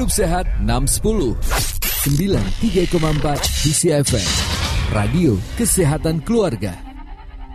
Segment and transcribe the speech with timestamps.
[0.00, 1.36] Hidup Sehat 610
[2.08, 3.36] 93,4
[3.68, 4.28] DCFM
[4.96, 6.89] Radio Kesehatan Keluarga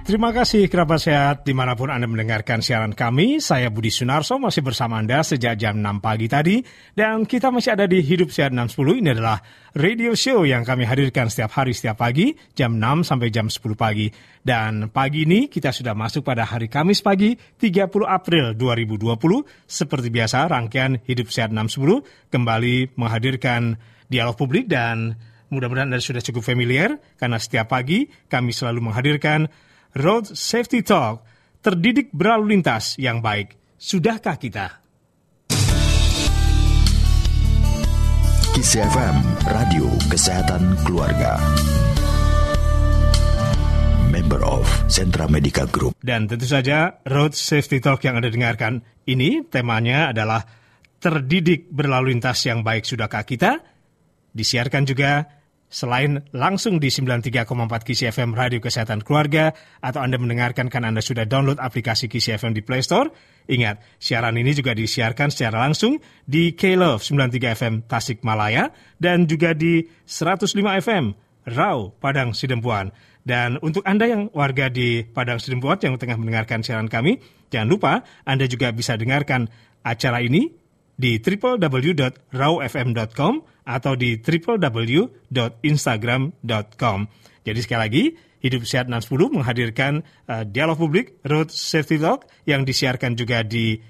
[0.05, 3.41] Terima kasih kerabat sehat di mana pun Anda mendengarkan siaran kami.
[3.41, 6.61] Saya Budi Sunarso masih bersama Anda sejak jam 6 pagi tadi.
[6.93, 9.01] Dan kita masih ada di Hidup Sehat 610.
[9.01, 9.41] Ini adalah
[9.73, 14.13] radio show yang kami hadirkan setiap hari setiap pagi jam 6 sampai jam 10 pagi.
[14.45, 19.09] Dan pagi ini kita sudah masuk pada hari Kamis pagi 30 April 2020.
[19.65, 25.17] Seperti biasa rangkaian Hidup Sehat 610 kembali menghadirkan dialog publik dan
[25.49, 29.49] mudah-mudahan Anda sudah cukup familiar karena setiap pagi kami selalu menghadirkan
[29.95, 31.23] Road Safety Talk,
[31.63, 33.55] terdidik berlalu lintas yang baik.
[33.79, 34.83] Sudahkah kita?
[38.51, 39.15] Kisi FM,
[39.47, 41.39] Radio Kesehatan Keluarga.
[44.11, 45.95] Member of Sentra Medical Group.
[46.03, 50.43] Dan tentu saja Road Safety Talk yang Anda dengarkan ini temanya adalah
[50.99, 53.63] terdidik berlalu lintas yang baik sudahkah kita?
[54.35, 55.34] Disiarkan juga
[55.75, 57.51] Selain langsung di 93,4
[57.83, 59.51] Kisi FM Radio Kesehatan Keluarga
[59.83, 63.11] atau Anda mendengarkan kan Anda sudah download aplikasi Kisi FM di Play Store,
[63.51, 68.71] ingat, siaran ini juga disiarkan secara langsung di K-Love 93 FM Tasikmalaya
[69.03, 71.11] dan juga di 105 FM
[71.51, 72.95] Rau Padang Sidempuan.
[73.27, 77.19] Dan untuk Anda yang warga di Padang Sidempuan yang tengah mendengarkan siaran kami,
[77.51, 79.51] jangan lupa Anda juga bisa dengarkan
[79.83, 80.55] acara ini
[80.95, 86.99] di www.rawfm.com atau di www.instagram.com.
[87.45, 93.17] Jadi sekali lagi, Hidup Sehat 610 menghadirkan uh, dialog publik Road Safety Talk yang disiarkan
[93.17, 93.81] juga di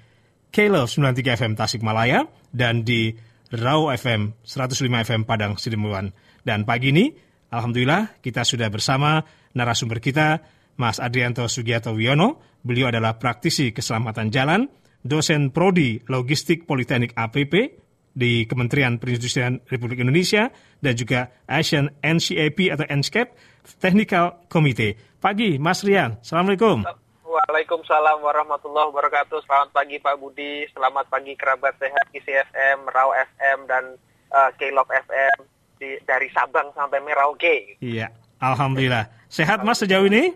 [0.48, 2.24] K-Love 93 FM Tasikmalaya
[2.56, 3.12] dan di
[3.52, 6.08] Raw FM 105 FM Padang Sidimuan.
[6.40, 7.12] Dan pagi ini,
[7.52, 9.20] Alhamdulillah kita sudah bersama
[9.52, 10.40] narasumber kita,
[10.80, 12.40] Mas Adrianto Sugiyato Wiono.
[12.64, 14.72] Beliau adalah praktisi keselamatan jalan,
[15.04, 17.84] dosen prodi Logistik Politeknik APP
[18.16, 20.48] di Kementerian Perindustrian Republik Indonesia
[20.80, 23.28] dan juga Asian NCAP atau NSCAP
[23.76, 24.96] Technical Committee.
[25.20, 26.16] Pagi, Mas Rian.
[26.24, 26.88] Assalamualaikum.
[27.28, 29.44] Waalaikumsalam warahmatullahi wabarakatuh.
[29.44, 33.84] Selamat pagi Pak Budi, selamat pagi kerabat sehat KCFM, Rau FM, dan
[34.32, 35.36] uh, K-Love FM
[35.76, 37.76] di, dari Sabang sampai Merauke.
[37.84, 38.08] Iya,
[38.40, 39.12] Alhamdulillah.
[39.28, 40.32] Sehat Mas sejauh ini?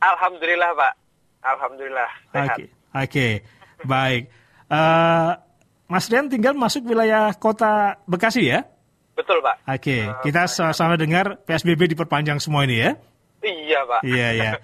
[0.00, 0.94] Alhamdulillah Pak,
[1.44, 2.56] Alhamdulillah sehat.
[2.56, 2.68] Oke, okay.
[2.96, 3.32] okay.
[3.84, 4.22] baik.
[4.72, 5.36] Uh,
[5.90, 8.64] Mas Rian tinggal masuk wilayah kota Bekasi ya?
[9.12, 9.68] Betul Pak.
[9.68, 10.02] Oke, okay.
[10.08, 12.90] uh, kita sama-sama dengar PSBB diperpanjang semua ini ya?
[13.44, 14.00] Iya Pak.
[14.06, 14.52] Iya iya.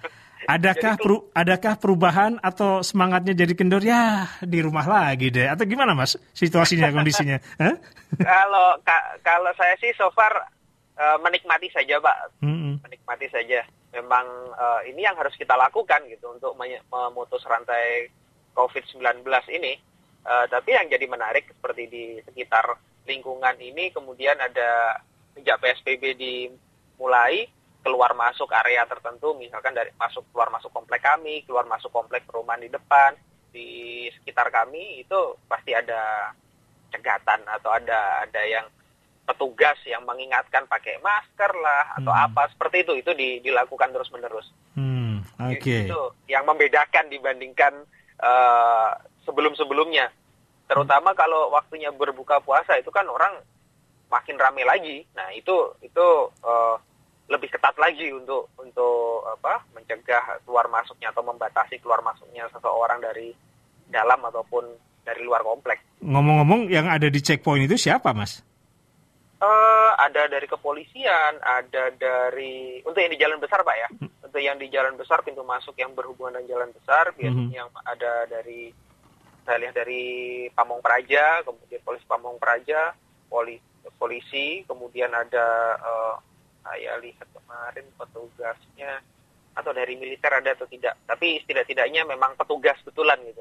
[0.48, 5.92] Adakah peru, adakah perubahan atau semangatnya jadi kendor ya di rumah lagi deh atau gimana
[5.92, 7.36] Mas situasinya kondisinya?
[8.16, 10.32] kalau ka, kalau saya sih so far
[10.96, 12.74] uh, menikmati saja Pak, mm -hmm.
[12.80, 13.60] menikmati saja.
[13.92, 14.24] Memang
[14.56, 18.08] uh, ini yang harus kita lakukan gitu untuk memutus rantai
[18.56, 19.20] COVID-19
[19.52, 19.76] ini
[20.26, 22.76] Uh, tapi yang jadi menarik seperti di sekitar
[23.08, 25.00] lingkungan ini kemudian ada
[25.32, 27.48] sejak PSBB dimulai
[27.80, 32.60] keluar masuk area tertentu misalkan dari masuk keluar masuk komplek kami, keluar masuk komplek perumahan
[32.60, 33.16] di depan,
[33.54, 33.68] di
[34.20, 36.34] sekitar kami itu pasti ada
[36.92, 38.66] cegatan atau ada ada yang
[39.28, 42.24] petugas yang mengingatkan pakai masker lah atau hmm.
[42.32, 44.48] apa seperti itu itu di, dilakukan terus menerus.
[44.72, 45.20] Hmm,
[45.52, 45.60] Oke.
[45.60, 45.80] Okay.
[45.84, 47.84] Itu yang membedakan dibandingkan
[48.24, 48.96] uh,
[49.28, 50.08] sebelum-sebelumnya.
[50.64, 53.36] Terutama kalau waktunya berbuka puasa itu kan orang
[54.08, 55.04] makin ramai lagi.
[55.12, 56.06] Nah, itu itu
[56.44, 56.76] uh,
[57.28, 59.60] lebih ketat lagi untuk untuk apa?
[59.76, 63.32] mencegah keluar masuknya atau membatasi keluar masuknya seseorang dari
[63.88, 64.64] dalam ataupun
[65.04, 65.80] dari luar komplek.
[66.04, 68.44] Ngomong-ngomong yang ada di checkpoint itu siapa, Mas?
[69.38, 73.88] Uh, ada dari kepolisian, ada dari untuk yang di jalan besar, Pak ya.
[73.96, 74.10] Hmm.
[74.28, 77.58] Untuk yang di jalan besar pintu masuk yang berhubungan dengan jalan besar, biasanya hmm.
[77.64, 78.74] yang ada dari
[79.48, 80.04] saya lihat dari
[80.52, 82.92] Pamong Praja, kemudian polisi Pamong Praja,
[83.32, 83.64] polisi,
[83.96, 86.14] polisi kemudian ada uh,
[86.60, 89.00] saya lihat kemarin petugasnya
[89.56, 93.40] atau dari militer ada atau tidak, tapi setidak-tidaknya memang petugas betulan gitu,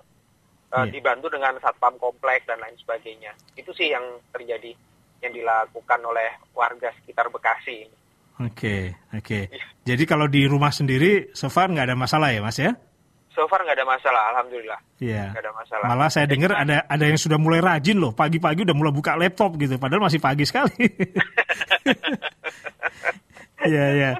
[0.71, 0.87] uh, yeah.
[0.87, 3.35] dibantu dengan satpam komplek dan lain sebagainya.
[3.59, 4.71] Itu sih yang terjadi
[5.19, 7.83] yang dilakukan oleh warga sekitar Bekasi.
[8.37, 8.81] Oke, okay,
[9.11, 9.21] oke.
[9.27, 9.43] Okay.
[9.83, 12.77] Jadi kalau di rumah sendiri, so far nggak ada masalah ya, Mas ya?
[13.37, 14.79] So far nggak ada masalah, alhamdulillah.
[14.97, 15.29] Iya.
[15.29, 15.85] Nggak ada masalah.
[15.93, 19.53] Malah saya dengar ada ada yang sudah mulai rajin loh, pagi-pagi udah mulai buka laptop
[19.61, 20.89] gitu, padahal masih pagi sekali.
[23.67, 24.11] Iya iya.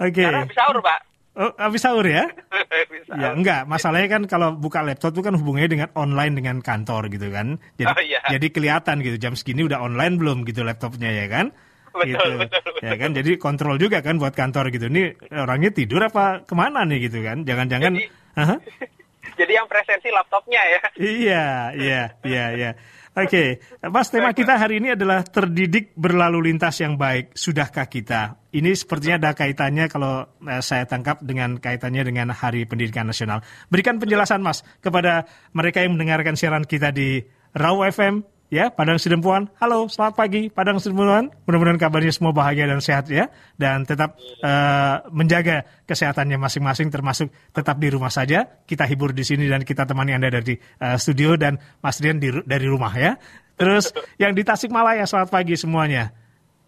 [0.00, 0.24] Oke.
[0.24, 0.98] Habis sahur pak.
[1.36, 2.24] Oh, habis sahur ya?
[3.20, 7.28] ya enggak, masalahnya kan kalau buka laptop itu kan hubungannya dengan online dengan kantor gitu
[7.28, 7.60] kan.
[7.76, 8.20] Jadi oh, iya.
[8.32, 11.52] jadi kelihatan gitu jam segini udah online belum gitu laptopnya ya kan?
[11.92, 12.28] Betul, gitu.
[12.40, 12.80] betul, betul.
[12.84, 14.88] Ya kan, jadi kontrol juga kan buat kantor gitu.
[14.88, 17.44] Ini orangnya tidur apa ke mana nih gitu kan?
[17.44, 18.08] Jangan-jangan jadi,
[19.40, 20.80] Jadi yang presensi laptopnya ya.
[20.96, 21.46] Iya,
[21.76, 22.70] iya, iya, iya.
[23.16, 23.88] Oke, okay.
[23.88, 27.32] Mas, tema kita hari ini adalah terdidik berlalu lintas yang baik.
[27.32, 28.44] Sudahkah kita?
[28.52, 33.40] Ini sepertinya ada kaitannya kalau eh, saya tangkap dengan kaitannya dengan Hari Pendidikan Nasional.
[33.72, 35.24] Berikan penjelasan, Mas, kepada
[35.56, 37.24] mereka yang mendengarkan siaran kita di
[37.56, 38.20] Raw FM,
[38.52, 39.50] ya Padang Sidempuan.
[39.58, 41.30] Halo, selamat pagi Padang Sidempuan.
[41.46, 47.76] Mudah-mudahan kabarnya semua bahagia dan sehat ya dan tetap uh, menjaga kesehatannya masing-masing termasuk tetap
[47.78, 48.46] di rumah saja.
[48.66, 52.30] Kita hibur di sini dan kita temani Anda dari uh, studio dan Mas Rian di,
[52.46, 53.18] dari rumah ya.
[53.56, 53.90] Terus
[54.20, 56.25] yang di Tasikmalaya selamat pagi semuanya.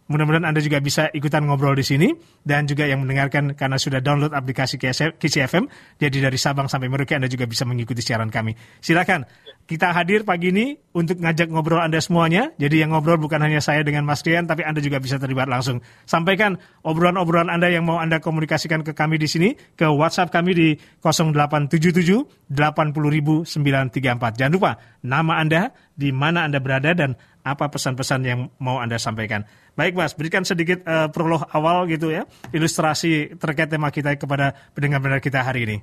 [0.08, 2.08] Mudah-mudahan Anda juga bisa ikutan ngobrol di sini
[2.40, 5.69] dan juga yang mendengarkan karena sudah download aplikasi Kisi FM.
[6.00, 8.56] Jadi dari Sabang sampai Merauke Anda juga bisa mengikuti siaran kami.
[8.81, 9.28] Silakan
[9.69, 12.56] kita hadir pagi ini untuk ngajak ngobrol Anda semuanya.
[12.56, 15.84] Jadi yang ngobrol bukan hanya saya dengan Mas Rian, tapi Anda juga bisa terlibat langsung.
[16.08, 16.56] Sampaikan
[16.88, 20.69] obrolan-obrolan Anda yang mau Anda komunikasikan ke kami di sini, ke WhatsApp kami di
[21.05, 24.40] 0877 80934.
[24.40, 29.48] Jangan lupa nama Anda, di mana Anda berada, dan apa pesan-pesan yang mau Anda sampaikan.
[29.78, 35.22] Baik Mas, berikan sedikit uh, prolog awal gitu ya, ilustrasi terkait tema kita kepada pendengar-pendengar
[35.22, 35.76] kita hari ini.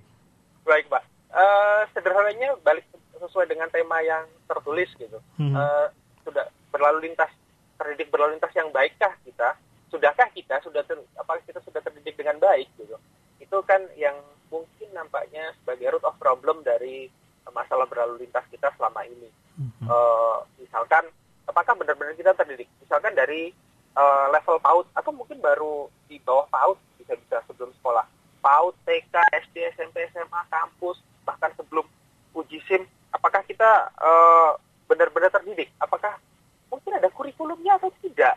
[0.62, 1.04] Baik Pak,
[1.34, 2.86] uh, sederhananya balik
[3.18, 5.18] sesuai dengan tema yang tertulis gitu.
[5.42, 5.56] Hmm.
[5.56, 5.88] Uh,
[6.22, 7.32] sudah berlalu lintas
[7.76, 9.58] terdidik berlalu lintas yang baikkah kita?
[9.90, 12.96] Sudahkah kita sudah ter, apa kita sudah terdidik dengan baik gitu?
[13.40, 14.16] Itu kan yang
[14.52, 17.08] mungkin nampaknya sebagai root of problem dari
[17.54, 19.30] masalah berlalu lintas kita selama ini.
[19.56, 19.88] Hmm.
[19.88, 21.08] Uh, misalkan
[21.56, 22.68] apakah benar-benar kita terdidik?
[22.84, 23.56] Misalkan dari
[23.96, 28.04] uh, level PAUD atau mungkin baru di bawah PAUD bisa-bisa sebelum sekolah.
[28.44, 29.16] PAUD, TK,
[29.48, 31.88] SD, SMP, SMA, kampus, bahkan sebelum
[32.36, 32.84] uji SIM
[33.16, 34.60] apakah kita uh,
[34.92, 35.72] benar-benar terdidik?
[35.80, 36.20] Apakah
[36.68, 38.36] mungkin ada kurikulumnya atau tidak?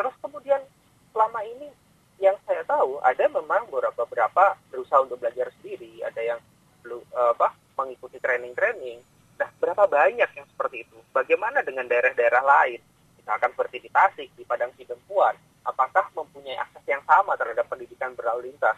[0.00, 0.64] Terus kemudian
[1.12, 1.68] selama ini
[2.16, 6.40] yang saya tahu ada memang beberapa beberapa berusaha untuk belajar sendiri, ada yang
[6.80, 9.04] belum uh, apa mengikuti training-training.
[9.40, 11.00] Nah, berapa banyak yang seperti itu?
[11.16, 12.80] Bagaimana dengan daerah-daerah lain?
[13.16, 15.32] Misalkan seperti di Tasik, di Padang Sidempuan,
[15.64, 18.76] apakah mempunyai akses yang sama terhadap pendidikan berlalu lintas?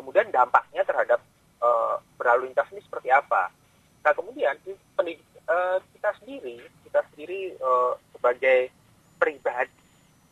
[0.00, 1.20] Kemudian dampaknya terhadap
[1.60, 3.52] uh, berlalu lintas ini seperti apa?
[4.00, 4.56] Nah kemudian
[4.96, 6.56] pendidik, uh, kita sendiri,
[6.88, 8.72] kita sendiri uh, sebagai
[9.20, 9.76] pribadi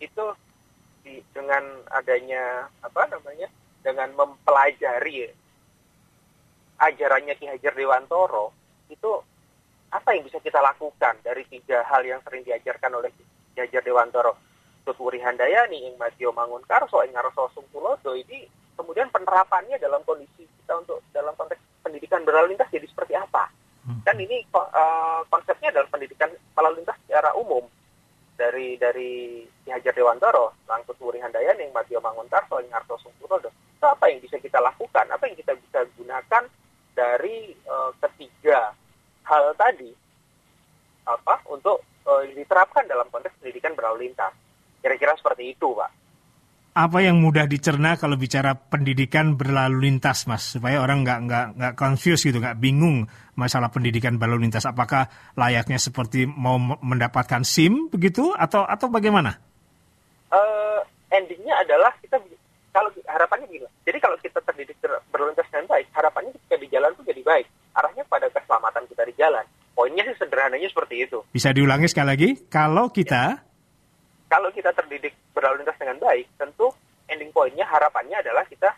[0.01, 0.25] itu
[1.05, 3.53] di, dengan adanya apa namanya,
[3.85, 5.29] dengan mempelajari
[6.81, 8.57] ajarannya Ki Hajar Dewantoro
[8.89, 9.36] itu
[9.91, 14.37] apa yang bisa kita lakukan dari tiga hal yang sering diajarkan oleh Ki Hajar Dewantoro
[14.87, 18.47] Tutwuri Handayani, Ing Matio Mangunkarso, Ing Arso Sungkulodo ini
[18.77, 23.49] kemudian penerapannya dalam kondisi kita untuk dalam konteks pendidikan berlalu lintas jadi seperti apa?
[24.03, 27.63] Kan ini uh, konsepnya adalah pendidikan lalu lintas secara umum
[28.35, 33.51] dari dari Ki Hajar Dewantoro, Langkut Wuri Handayani, Matio Mangunkarso, Arto Sungkurodo.
[33.79, 35.07] Itu apa yang bisa kita lakukan?
[35.07, 36.45] Apa yang kita bisa gunakan
[36.99, 38.75] dari uh, ketiga
[39.27, 39.91] hal tadi
[41.07, 44.33] apa untuk uh, diterapkan dalam konteks pendidikan berlalu lintas?
[44.81, 46.07] Kira-kira seperti itu, Pak
[46.77, 51.73] apa yang mudah dicerna kalau bicara pendidikan berlalu lintas, Mas, supaya orang nggak nggak nggak
[51.73, 54.69] confuse gitu, nggak bingung masalah pendidikan berlalu lintas.
[54.69, 55.09] Apakah
[55.41, 59.41] layaknya seperti mau mendapatkan SIM begitu atau atau bagaimana?
[60.29, 62.21] Uh, endingnya adalah kita
[62.77, 63.65] kalau harapannya begini.
[63.89, 64.77] Jadi kalau kita terdidik
[65.09, 67.47] berlalu lintas dengan baik, harapannya ketika di jalan itu jadi baik.
[67.77, 69.45] Arahnya pada keselamatan kita di jalan.
[69.77, 71.21] Poinnya sih sederhananya seperti itu.
[71.29, 73.47] Bisa diulangi sekali lagi, kalau kita ya
[74.27, 76.67] kalau kita terdidik berlalu lintas dengan baik, tentu
[77.07, 78.75] ending pointnya harapannya adalah kita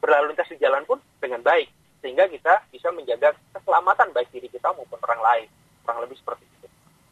[0.00, 1.68] berlalu lintas di jalan pun dengan baik,
[2.00, 5.48] sehingga kita bisa menjaga keselamatan baik diri kita maupun orang lain,
[5.84, 6.66] kurang lebih seperti itu.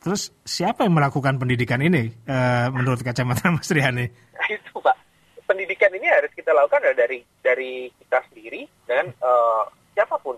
[0.05, 2.37] Terus siapa yang melakukan pendidikan ini e,
[2.73, 4.09] menurut kacamata Mas Rihani?
[4.57, 4.97] itu Pak,
[5.45, 9.31] pendidikan ini harus kita lakukan dari dari kita sendiri dan e,
[9.93, 10.37] siapa pun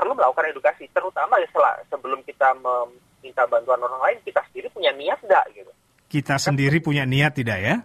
[0.00, 5.20] perlu melakukan edukasi, terutama setelah, sebelum kita meminta bantuan orang lain, kita sendiri punya niat
[5.20, 5.68] enggak gitu
[6.10, 7.76] kita sendiri punya niat tidak ya?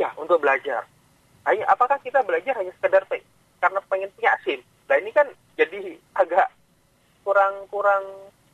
[0.00, 0.88] Ya, untuk belajar.
[1.44, 3.20] Hanya, apakah kita belajar hanya sekedar pe
[3.60, 4.64] karena pengen punya SIM?
[4.88, 5.28] Nah ini kan
[5.60, 6.48] jadi agak
[7.20, 8.04] kurang kurang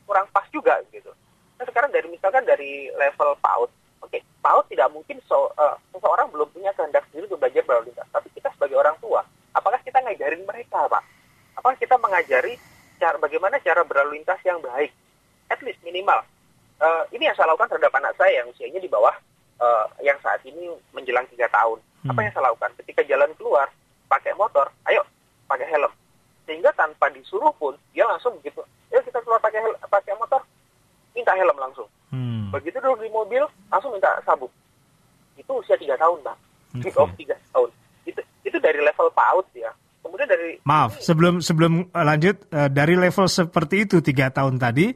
[0.03, 1.07] kurang pas juga gitu.
[1.55, 3.71] Nah sekarang dari misalkan dari level PAUD,
[4.03, 7.95] oke, okay, PAUD tidak mungkin so, uh, seseorang belum punya kehendak sendiri untuk belajar berlalu
[7.95, 8.07] lintas.
[8.11, 9.23] Tapi kita sebagai orang tua,
[9.55, 11.03] apakah kita ngajarin mereka, Pak?
[11.55, 12.59] Apakah kita mengajari
[13.01, 14.93] cara bagaimana cara berlalu lintas yang baik?
[15.49, 16.21] At least minimal
[16.81, 19.13] uh, ini yang saya lakukan terhadap anak saya yang usianya di bawah
[19.61, 21.79] uh, yang saat ini menjelang tiga tahun.
[22.01, 22.09] Hmm.
[22.11, 22.73] Apa yang saya lakukan?
[22.81, 23.69] Ketika jalan keluar
[24.09, 25.05] pakai motor, ayo
[25.45, 25.93] pakai helm.
[26.49, 28.65] Sehingga tanpa disuruh pun dia langsung begitu.
[28.89, 30.41] Ayo kita keluar pakai pakai motor,
[31.13, 31.87] minta helm langsung.
[32.09, 32.49] Hmm.
[32.51, 34.51] Begitu duduk di mobil langsung minta sabuk.
[35.37, 36.39] Itu usia tiga tahun, bang.
[36.81, 36.91] Okay.
[36.97, 37.69] off tiga tahun.
[38.03, 39.71] Itu itu dari level PAUD ya.
[40.01, 44.57] Kemudian dari maaf ini, sebelum sebelum eh, lanjut uh, dari level seperti itu tiga tahun
[44.57, 44.91] tadi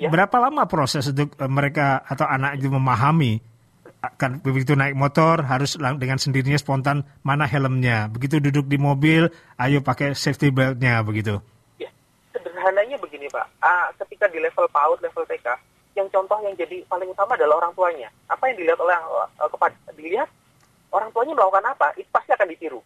[0.00, 0.08] ya.
[0.08, 3.40] berapa lama proses untuk uh, mereka atau anak itu memahami
[4.14, 8.06] kan begitu naik motor harus dengan sendirinya spontan mana helmnya?
[8.06, 9.26] Begitu duduk di mobil
[9.58, 11.42] ayo pakai safety beltnya begitu.
[11.82, 11.90] Ya
[12.30, 13.46] sederhananya begini pak.
[13.58, 15.50] Uh, ketika di level PAUD level TK
[15.98, 18.08] yang contoh yang jadi paling utama adalah orang tuanya.
[18.30, 20.30] Apa yang dilihat oleh uh, kepada dilihat
[20.94, 21.90] orang tuanya melakukan apa?
[21.98, 22.78] Itu pasti akan ditiru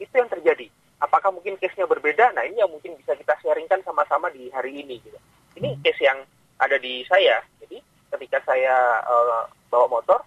[0.00, 0.66] itu yang terjadi
[1.00, 5.00] apakah mungkin case-nya berbeda nah ini yang mungkin bisa kita sharingkan sama-sama di hari ini
[5.04, 5.18] gitu
[5.56, 6.20] ini case yang
[6.56, 7.80] ada di saya jadi
[8.16, 10.20] ketika saya uh, bawa motor,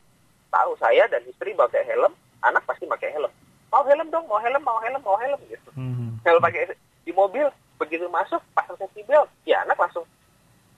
[0.52, 3.32] tahu saya dan istri pakai helm, anak pasti pakai helm.
[3.70, 5.70] Mau helm dong, mau helm, mau helm, mau helm gitu.
[5.78, 6.10] Mm-hmm.
[6.26, 6.74] Helm pakai
[7.06, 7.48] di mobil,
[7.82, 10.06] begitu masuk pasang safety belt, ya anak langsung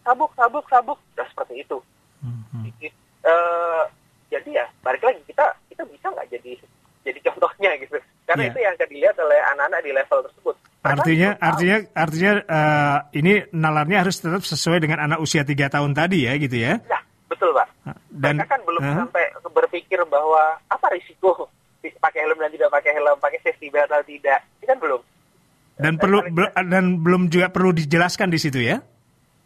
[0.05, 1.77] sabuk, sabuk, sabuk, dan seperti itu.
[2.21, 2.69] Mm-hmm.
[3.25, 3.83] uh,
[4.29, 6.55] jadi ya balik lagi kita kita bisa nggak jadi
[7.01, 7.97] jadi contohnya gitu
[8.31, 8.51] karena yeah.
[8.55, 13.97] itu yang akan dilihat oleh anak-anak di level tersebut artinya artinya artinya uh, ini nalarnya
[14.07, 17.67] harus tetap sesuai dengan anak usia tiga tahun tadi ya gitu ya, ya betul pak
[18.09, 21.51] dan mereka kan belum uh, sampai berpikir bahwa apa risiko
[22.01, 25.01] pakai helm dan tidak pakai helm, pakai safety belt atau tidak, ini kan belum.
[25.81, 26.19] Dan perlu
[26.53, 28.77] dan belum juga perlu dijelaskan di situ ya?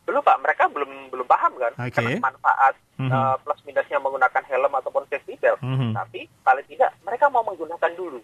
[0.03, 1.95] Belum pak, mereka belum belum paham kan okay.
[1.95, 3.11] karena manfaat mm -hmm.
[3.15, 5.57] uh, plus minusnya menggunakan helm ataupun safety belt.
[5.63, 5.91] Mm -hmm.
[5.95, 8.19] Tapi paling tidak mereka mau menggunakan dulu.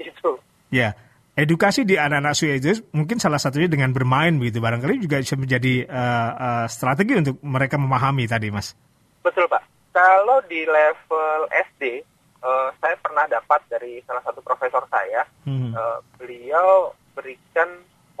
[0.00, 0.40] Itu.
[0.72, 0.96] Ya.
[1.38, 5.88] Edukasi di anak-anak usia itu mungkin salah satunya dengan bermain begitu barangkali juga bisa menjadi
[5.88, 8.76] uh, uh, strategi untuk mereka memahami tadi mas.
[9.24, 9.62] Betul Pak.
[9.94, 12.02] Kalau di level SD,
[12.44, 15.72] uh, eh, saya pernah dapat dari salah satu profesor saya, hmm.
[15.72, 17.68] uh, beliau berikan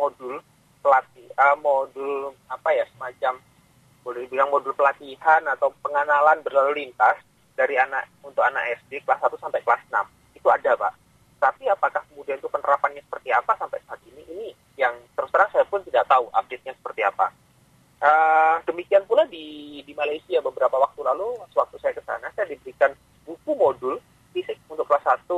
[0.00, 0.40] modul
[0.80, 3.36] pelatih, uh, modul apa ya semacam
[4.00, 7.20] boleh bilang modul pelatihan atau pengenalan berlalu lintas
[7.52, 10.40] dari anak untuk anak SD kelas 1 sampai kelas 6.
[10.40, 10.92] Itu ada Pak.
[11.40, 14.22] Tapi apakah kemudian itu penerapannya seperti apa sampai saat ini?
[14.28, 17.32] Ini yang terus terang saya pun tidak tahu update-nya seperti apa.
[18.00, 22.92] Uh, demikian pula di di Malaysia beberapa waktu lalu, sewaktu saya ke sana, saya diberikan
[23.24, 23.96] buku modul
[24.32, 25.28] fisik untuk kelas 1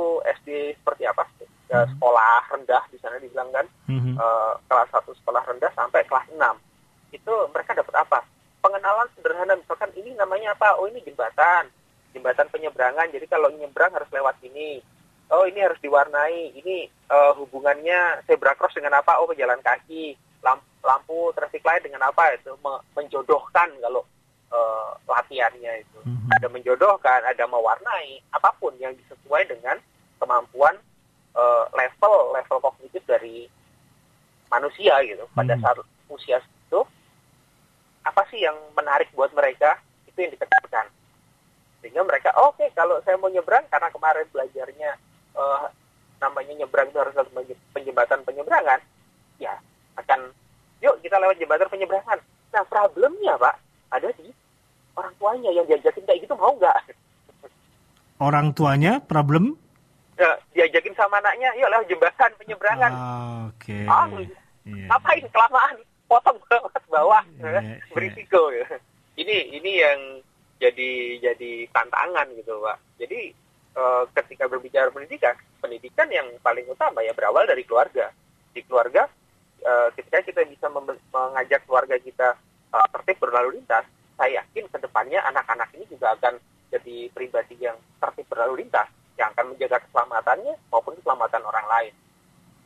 [0.43, 1.27] SD seperti apa,
[1.75, 4.15] uh, sekolah rendah di sana dibilang kan, mm-hmm.
[4.15, 6.39] uh, kelas 1 sekolah rendah sampai kelas 6.
[7.11, 8.19] Itu mereka dapat apa?
[8.63, 10.79] Pengenalan sederhana, misalkan ini namanya apa?
[10.79, 11.67] Oh ini jembatan,
[12.15, 13.11] jembatan penyeberangan.
[13.11, 14.79] Jadi kalau nyebrang harus lewat ini.
[15.31, 16.57] Oh ini harus diwarnai.
[16.59, 19.21] Ini uh, hubungannya zebra cross dengan apa?
[19.21, 22.51] Oh pejalan kaki lampu, lampu traffic light dengan apa itu
[22.93, 24.03] menjodohkan kalau
[24.51, 26.35] uh, latihannya itu mm-hmm.
[26.37, 29.79] ada menjodohkan ada mewarnai apa pun yang disesuai dengan
[30.19, 30.75] kemampuan
[31.33, 33.47] uh, level level kognitif dari
[34.51, 35.63] manusia gitu pada mm-hmm.
[35.63, 35.79] saat
[36.11, 36.83] usia itu
[38.03, 40.91] apa sih yang menarik buat mereka itu yang ditekankan
[41.79, 44.91] sehingga mereka oke okay, kalau saya mau nyebrang karena kemarin belajarnya
[45.37, 45.67] uh,
[46.21, 47.15] namanya nyebrang itu harus
[47.75, 48.79] penjembatan penyeberangan
[49.41, 49.53] ya
[49.99, 50.31] akan
[50.79, 52.19] yuk kita lewat jembatan penyeberangan.
[52.53, 53.55] Nah problemnya pak
[53.91, 54.31] ada di
[54.93, 56.77] orang tuanya yang diajakin kayak gitu mau nggak?
[58.21, 59.57] Orang tuanya problem?
[60.13, 62.91] Ya, diajakin sama anaknya, yuk lewat jembatan penyeberangan.
[62.93, 63.73] Ah, Oke.
[63.73, 63.89] Okay.
[63.89, 64.05] Ah,
[64.63, 64.87] yeah.
[64.87, 65.75] Ngapain kelamaan?
[66.05, 67.81] Potong banget bawah, yeah, yeah.
[67.89, 68.53] berisiko.
[68.53, 68.69] Ya.
[69.17, 69.99] Ini ini yang
[70.61, 72.77] jadi jadi tantangan gitu pak.
[73.01, 73.33] Jadi
[73.77, 78.09] uh, ketika berbicara pendidikan, pendidikan yang paling utama ya berawal dari keluarga.
[78.53, 79.09] Di keluarga
[79.65, 82.37] uh, ketika kita bisa mengajak keluarga kita
[82.73, 83.85] uh, tertib berlalu lintas,
[84.17, 86.37] saya yakin ke depannya anak-anak ini juga akan
[86.73, 91.93] jadi pribadi yang tertib berlalu lintas, yang akan menjaga keselamatannya maupun keselamatan orang lain.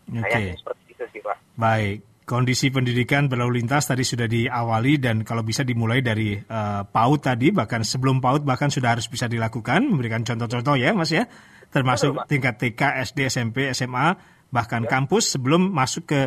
[0.07, 0.55] Okay.
[0.55, 1.35] seperti itu sih, Pak.
[1.59, 1.99] Baik.
[2.27, 7.55] Kondisi pendidikan berlalu lintas tadi sudah diawali dan kalau bisa dimulai dari uh, PAUD tadi
[7.55, 11.23] bahkan sebelum PAUD bahkan sudah harus bisa dilakukan memberikan contoh-contoh ya Mas ya
[11.71, 14.19] termasuk Betul, tingkat TK, SD, SMP, SMA
[14.51, 14.91] bahkan ya.
[14.91, 16.21] kampus sebelum masuk ke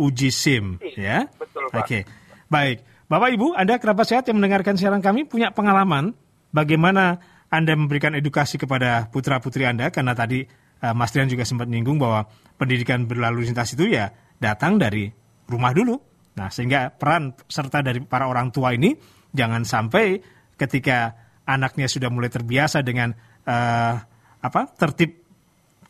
[0.00, 1.28] uji SIM, ya.
[1.36, 1.84] Betul, Pak.
[1.84, 2.08] Oke.
[2.48, 2.88] Baik.
[3.12, 6.16] Bapak Ibu, Anda kerabat sehat yang mendengarkan siaran kami punya pengalaman
[6.48, 7.20] bagaimana
[7.52, 10.48] Anda memberikan edukasi kepada putra-putri Anda karena tadi
[10.80, 12.24] uh, Mas Dian juga sempat menyinggung bahwa
[12.56, 15.12] pendidikan berlalu lintas itu ya datang dari
[15.48, 15.96] rumah dulu.
[16.32, 18.96] Nah, sehingga peran serta dari para orang tua ini
[19.32, 20.20] jangan sampai
[20.56, 21.12] ketika
[21.44, 23.12] anaknya sudah mulai terbiasa dengan
[23.44, 23.94] uh,
[24.42, 25.22] apa tertib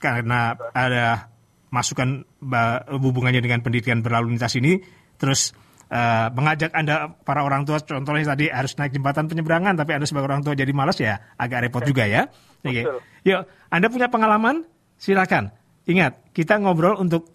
[0.02, 1.30] karena ada
[1.73, 2.26] masukan
[2.90, 4.76] hubungannya dengan pendidikan berlalu lintas ini
[5.16, 5.56] terus
[5.88, 10.28] uh, mengajak Anda para orang tua contohnya tadi harus naik jembatan penyeberangan tapi Anda sebagai
[10.28, 12.28] orang tua jadi malas ya agak repot juga ya.
[12.66, 12.82] Oke.
[12.82, 12.85] Okay.
[13.25, 13.42] Yuk,
[13.73, 14.68] Anda punya pengalaman?
[15.00, 15.54] Silakan.
[15.82, 17.32] Ingat, kita ngobrol untuk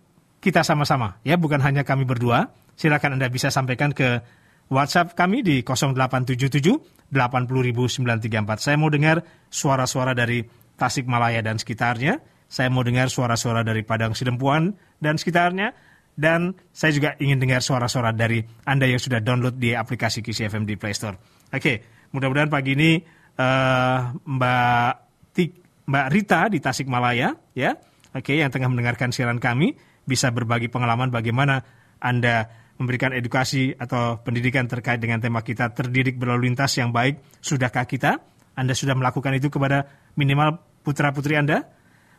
[0.48, 2.56] kita sama-sama ya, bukan hanya kami berdua.
[2.80, 4.24] Silakan Anda bisa sampaikan ke
[4.72, 8.64] WhatsApp kami di 0877 80934.
[8.64, 14.72] Saya mau dengar suara-suara dari Tasikmalaya dan sekitarnya Saya mau dengar suara-suara dari Padang Sidempuan
[15.04, 15.76] dan sekitarnya.
[16.18, 20.80] Dan saya juga ingin dengar suara-suara dari Anda yang sudah download di aplikasi KCFM di
[20.80, 21.20] Play Store.
[21.52, 22.98] Oke, mudah-mudahan pagi ini
[23.38, 24.92] uh, Mbak
[25.38, 25.52] Tik,
[25.86, 27.78] Mbak Rita di Tasikmalaya, ya,
[28.18, 29.78] oke, yang tengah mendengarkan siaran kami
[30.08, 31.62] bisa berbagi pengalaman bagaimana
[32.00, 32.48] Anda
[32.80, 37.20] memberikan edukasi atau pendidikan terkait dengan tema kita terdidik berlalu lintas yang baik.
[37.44, 38.24] Sudahkah kita?
[38.58, 39.86] Anda sudah melakukan itu kepada
[40.18, 41.68] minimal putra-putri Anda?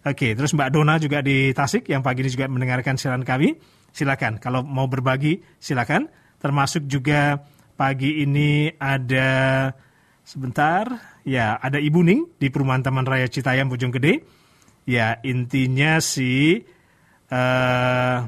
[0.07, 3.59] Oke, terus Mbak Dona juga di Tasik yang pagi ini juga mendengarkan siaran kami.
[3.91, 6.07] Silakan, kalau mau berbagi silakan.
[6.39, 7.43] Termasuk juga
[7.75, 9.67] pagi ini ada
[10.23, 10.87] sebentar,
[11.27, 14.23] ya ada Ibu Ning di Perumahan Taman Raya Citayam Bojonggede.
[14.87, 16.63] Ya intinya sih
[17.33, 18.19] uh,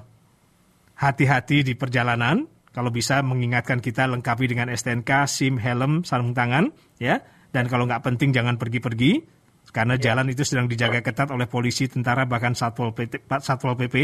[0.97, 2.47] hati-hati di perjalanan.
[2.71, 6.71] Kalau bisa mengingatkan kita lengkapi dengan STNK, SIM, helm, sarung tangan,
[7.03, 7.19] ya.
[7.51, 9.27] Dan kalau nggak penting jangan pergi-pergi
[9.75, 10.15] karena ya.
[10.15, 13.27] jalan itu sedang dijaga ketat oleh polisi, tentara, bahkan satpol PP.
[13.27, 13.97] Satpol PP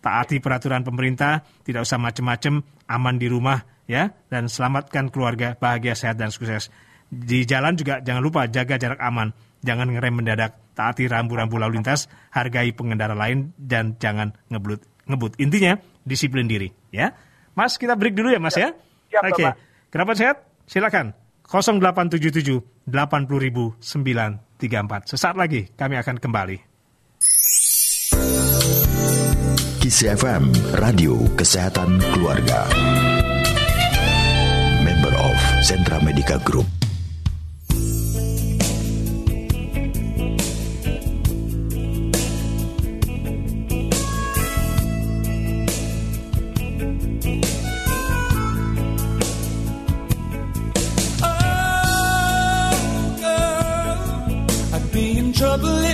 [0.00, 6.20] taati peraturan pemerintah, tidak usah macem-macem, aman di rumah ya, dan selamatkan keluarga bahagia, sehat
[6.20, 6.70] dan sukses.
[7.06, 12.06] Di jalan juga jangan lupa jaga jarak aman, jangan ngerem mendadak, taati rambu-rambu lalu lintas,
[12.30, 14.84] hargai pengendara lain dan jangan ngebut.
[15.08, 15.40] Ngebut.
[15.40, 17.16] Intinya disiplin diri ya.
[17.56, 18.76] Mas, kita break dulu ya, Mas ya.
[19.24, 19.32] Oke.
[19.32, 19.48] Okay.
[19.88, 20.44] Kenapa sehat?
[20.68, 21.16] Silakan.
[21.48, 25.08] 0877 80 934.
[25.08, 26.58] Sesaat lagi kami akan kembali.
[29.80, 30.50] Kisi FM,
[30.82, 32.66] Radio Kesehatan Keluarga.
[34.82, 36.85] Member of Sentra Medica Group.
[55.36, 55.85] trouble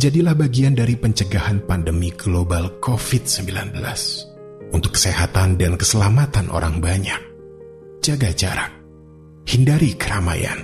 [0.00, 3.76] jadilah bagian dari pencegahan pandemi global COVID-19
[4.72, 7.20] untuk kesehatan dan keselamatan orang banyak.
[8.00, 8.72] Jaga jarak,
[9.44, 10.56] hindari keramaian,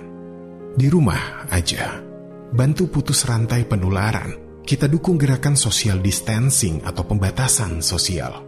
[0.73, 2.01] di rumah aja.
[2.49, 4.65] Bantu putus rantai penularan.
[4.65, 8.41] Kita dukung gerakan social distancing atau pembatasan sosial.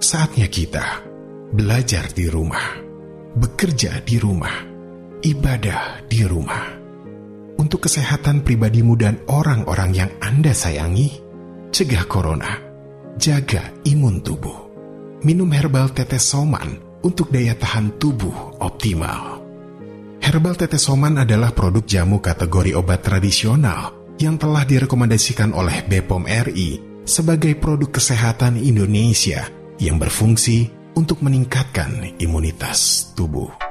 [0.00, 1.04] Saatnya kita
[1.52, 2.80] belajar di rumah,
[3.36, 4.64] bekerja di rumah,
[5.20, 6.75] ibadah di rumah
[7.56, 11.20] untuk kesehatan pribadimu dan orang-orang yang Anda sayangi,
[11.72, 12.60] cegah corona,
[13.16, 14.68] jaga imun tubuh.
[15.24, 19.42] Minum herbal tetes soman untuk daya tahan tubuh optimal.
[20.20, 27.02] Herbal tetes soman adalah produk jamu kategori obat tradisional yang telah direkomendasikan oleh BPOM RI
[27.04, 29.46] sebagai produk kesehatan Indonesia
[29.78, 33.65] yang berfungsi untuk meningkatkan imunitas tubuh.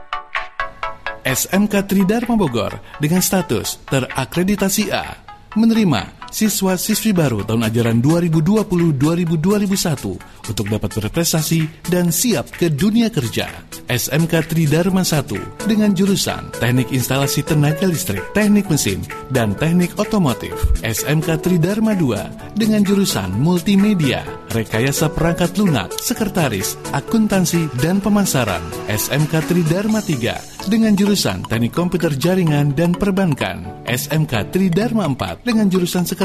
[1.26, 5.18] SMK Tridharma Bogor dengan status terakreditasi A.
[5.58, 13.48] Menerima siswa-siswi baru tahun ajaran 2020-2021 untuk dapat berprestasi dan siap ke dunia kerja.
[13.88, 19.00] SMK Tridharma 1 dengan jurusan Teknik Instalasi Tenaga Listrik, Teknik Mesin,
[19.32, 20.52] dan Teknik Otomotif.
[20.84, 28.66] SMK Tridharma 2 dengan jurusan Multimedia, Rekayasa Perangkat Lunak, Sekretaris, Akuntansi, dan Pemasaran.
[28.90, 33.86] SMK Tridharma 3 dengan jurusan Teknik Komputer Jaringan dan Perbankan.
[33.86, 36.25] SMK Tridharma 4 dengan jurusan Sekretaris,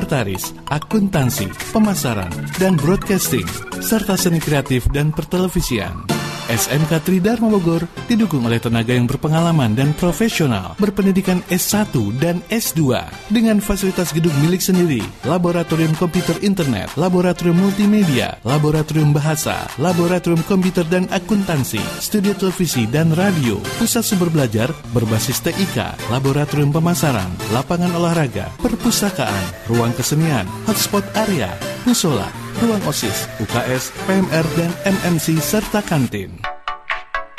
[0.70, 3.46] Akuntansi, Pemasaran, dan Broadcasting,
[3.84, 6.20] serta Seni Kreatif dan Pertelevisian.
[6.50, 12.98] SMK Tridharma Bogor didukung oleh tenaga yang berpengalaman dan profesional berpendidikan S1 dan S2
[13.30, 21.06] dengan fasilitas gedung milik sendiri, laboratorium komputer internet, laboratorium multimedia, laboratorium bahasa, laboratorium komputer dan
[21.14, 29.70] akuntansi, studio televisi dan radio, pusat sumber belajar berbasis TIK, laboratorium pemasaran, lapangan olahraga, perpustakaan,
[29.70, 31.50] ruang kesenian, hotspot area,
[31.86, 32.28] musola,
[32.60, 36.40] ruang OSIS, UKS, PMR, dan MMC, serta kantin.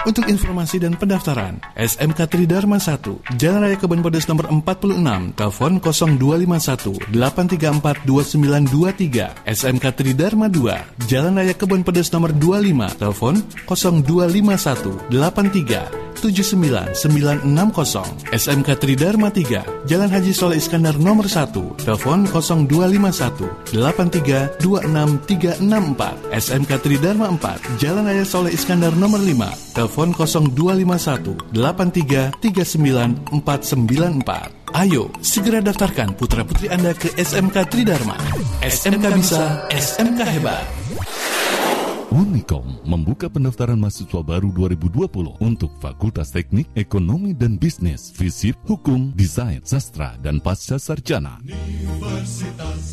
[0.01, 7.13] Untuk informasi dan pendaftaran, SMK Tridharma 1, Jalan Raya Kebun Pedes nomor 46, telepon 0251
[7.13, 9.45] 834 2923.
[9.45, 19.33] SMK Tridharma 2, Jalan Raya Kebun Pedes nomor 25, telepon 0251 83 79960 SMK Tridharma
[19.33, 25.65] 3 Jalan Haji Soleh Iskandar nomor 1 Telepon 0251 8326
[26.29, 32.37] SMK Tridharma 4 Jalan Raya Soleh Iskandar nomor 5 Telepon 0251 83
[34.71, 38.15] Ayo, segera daftarkan putra-putri Anda ke SMK Tridharma.
[38.63, 40.80] SMK bisa, SMK hebat.
[42.11, 49.63] Unicom membuka pendaftaran mahasiswa baru 2020 untuk Fakultas Teknik, Ekonomi dan Bisnis, Fisip, Hukum, Desain,
[49.63, 51.39] Sastra, dan Pasca Sarjana.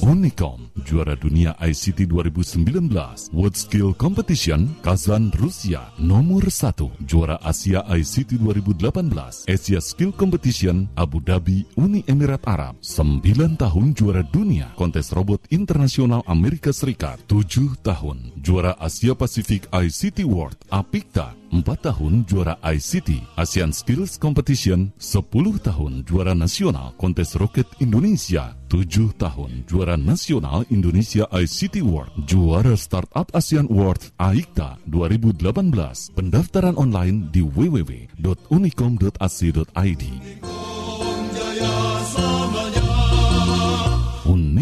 [0.06, 8.38] Unicom, juara dunia ICT 2019, World Skill Competition, Kazan, Rusia, nomor 1, juara Asia ICT
[8.38, 15.42] 2018, Asia Skill Competition, Abu Dhabi, Uni Emirat Arab, 9 tahun juara dunia, kontes robot
[15.50, 21.32] internasional Amerika Serikat, 7 tahun, juara Asia Asia Pacific ICT World APIKTA.
[21.48, 24.92] 4 tahun juara ICT ASEAN Skills Competition.
[25.00, 25.32] 10
[25.64, 28.52] tahun juara nasional kontes roket Indonesia.
[28.68, 28.84] 7
[29.16, 32.12] tahun juara nasional Indonesia ICT World.
[32.28, 34.76] Juara Startup ASEAN World AIKTA.
[34.92, 40.04] 2018 pendaftaran online di www.unicom.ac.id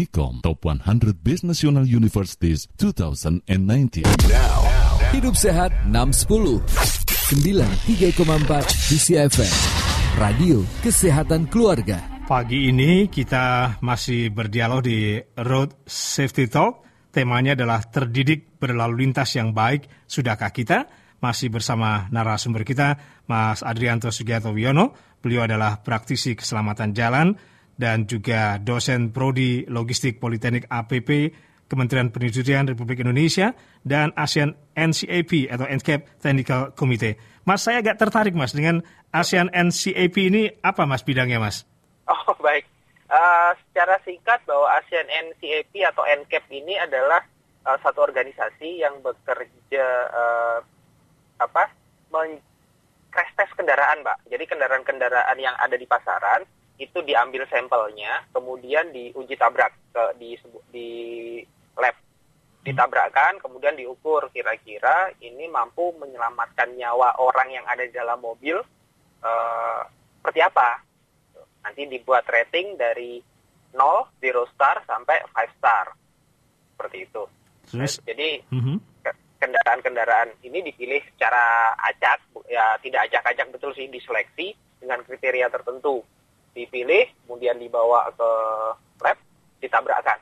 [0.07, 4.07] Unicom Top 100 Best National Universities 2019.
[5.11, 6.63] Hidup Sehat 610
[7.27, 8.15] 93,4
[8.87, 9.55] DCFM
[10.15, 12.23] Radio Kesehatan Keluarga.
[12.23, 16.87] Pagi ini kita masih berdialog di Road Safety Talk.
[17.11, 20.07] Temanya adalah terdidik berlalu lintas yang baik.
[20.07, 20.87] Sudahkah kita?
[21.19, 22.95] Masih bersama narasumber kita,
[23.27, 24.95] Mas Adrianto Sugiyato Wiono.
[25.19, 27.35] Beliau adalah praktisi keselamatan jalan
[27.77, 31.31] dan juga dosen prodi logistik Politeknik APP
[31.67, 37.19] Kementerian Perindustrian Republik Indonesia dan ASEAN NCAP atau NCAP Technical Committee.
[37.43, 41.67] Mas, saya agak tertarik mas dengan ASEAN NCAP ini apa mas bidangnya mas?
[42.07, 42.63] Oh baik,
[43.11, 47.19] uh, secara singkat bahwa ASEAN NCAP atau NCAP ini adalah
[47.67, 50.59] uh, satu organisasi yang bekerja uh,
[51.43, 51.69] apa
[52.15, 52.39] men
[53.11, 54.23] crash test kendaraan, Pak.
[54.31, 56.43] Jadi kendaraan-kendaraan yang ada di pasaran
[56.77, 60.37] itu diambil sampelnya, kemudian diuji tabrak ke di
[60.69, 60.89] di
[61.73, 61.97] lab,
[62.61, 68.61] ditabrakkan, kemudian diukur kira-kira ini mampu menyelamatkan nyawa orang yang ada di dalam mobil
[69.25, 69.81] uh,
[70.21, 70.83] seperti apa.
[71.65, 73.19] Nanti dibuat rating dari
[73.73, 75.85] 0 0, 0 star sampai 5 star.
[76.77, 77.23] Seperti itu.
[77.67, 78.77] Terus, Jadi mm -hmm.
[79.41, 86.05] kendaraan-kendaraan ini dipilih secara acak, ya tidak acak-acak betul sih diseleksi dengan kriteria tertentu.
[86.57, 88.29] Dipilih, kemudian dibawa ke
[89.05, 89.17] lab,
[89.61, 90.17] ditabrakkan.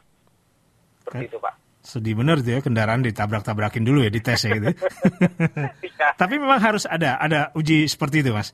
[1.00, 1.30] Seperti Oke.
[1.32, 1.56] itu, Pak.
[1.86, 4.74] sedih bener tuh ya kendaraan ditabrak-tabrakin dulu ya di tes ya gitu.
[5.86, 6.18] Iya.
[6.18, 8.52] Tapi memang harus ada ada uji seperti itu, Mas.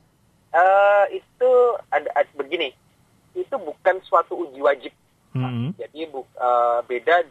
[0.52, 1.50] Eh, itu
[1.88, 2.68] ada, ada- begini,
[3.32, 4.92] itu bukan suatu uji wajib.
[5.32, 5.80] Mhm.
[5.80, 7.24] Jadi bu, eh, beda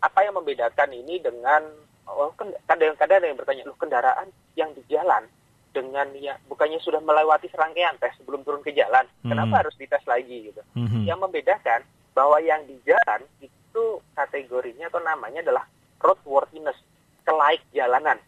[0.00, 1.68] apa yang membedakan ini dengan
[2.08, 5.28] oh, kan- kadang-kadang ada yang bertanya, lu kendaraan yang di jalan
[5.70, 9.30] dengan ya bukannya sudah melewati serangkaian tes sebelum turun ke jalan, Hmm.
[9.30, 10.62] kenapa harus dites lagi gitu?
[10.74, 11.06] Mhm.
[11.06, 11.80] Yang membedakan
[12.14, 13.84] bahwa yang di jalan itu
[14.18, 15.64] kategorinya atau namanya adalah
[16.02, 16.76] roadworthiness,
[17.22, 18.18] kelaik jalanan.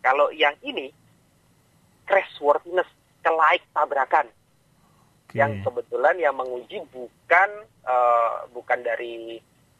[0.00, 0.88] Kalau yang ini
[2.08, 2.88] crashworthiness,
[3.20, 4.26] kelaik tabrakan.
[5.28, 5.36] Oke.
[5.36, 7.50] Yang kebetulan yang menguji bukan
[7.84, 9.36] eh, bukan dari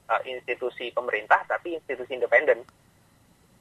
[0.08, 2.60] eh, institusi pemerintah tapi institusi independen.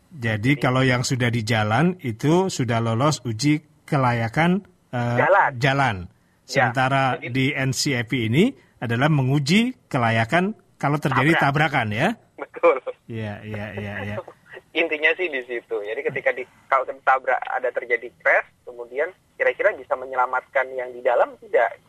[0.09, 5.51] Jadi kalau yang sudah di jalan itu sudah lolos uji kelayakan eh, Jalan.
[5.59, 5.95] jalan.
[6.47, 8.43] Ya, Sementara jadi- di NCAP ini
[8.79, 11.73] adalah menguji kelayakan kalau terjadi Tabrak.
[11.73, 12.07] tabrakan ya.
[12.39, 12.77] Betul.
[13.07, 14.15] Iya, iya, iya, iya.
[14.81, 15.75] Intinya sih di situ.
[15.75, 21.33] Jadi ketika di kalau tabrak ada terjadi crash, kemudian kira-kira bisa menyelamatkan yang di dalam
[21.41, 21.81] tidak?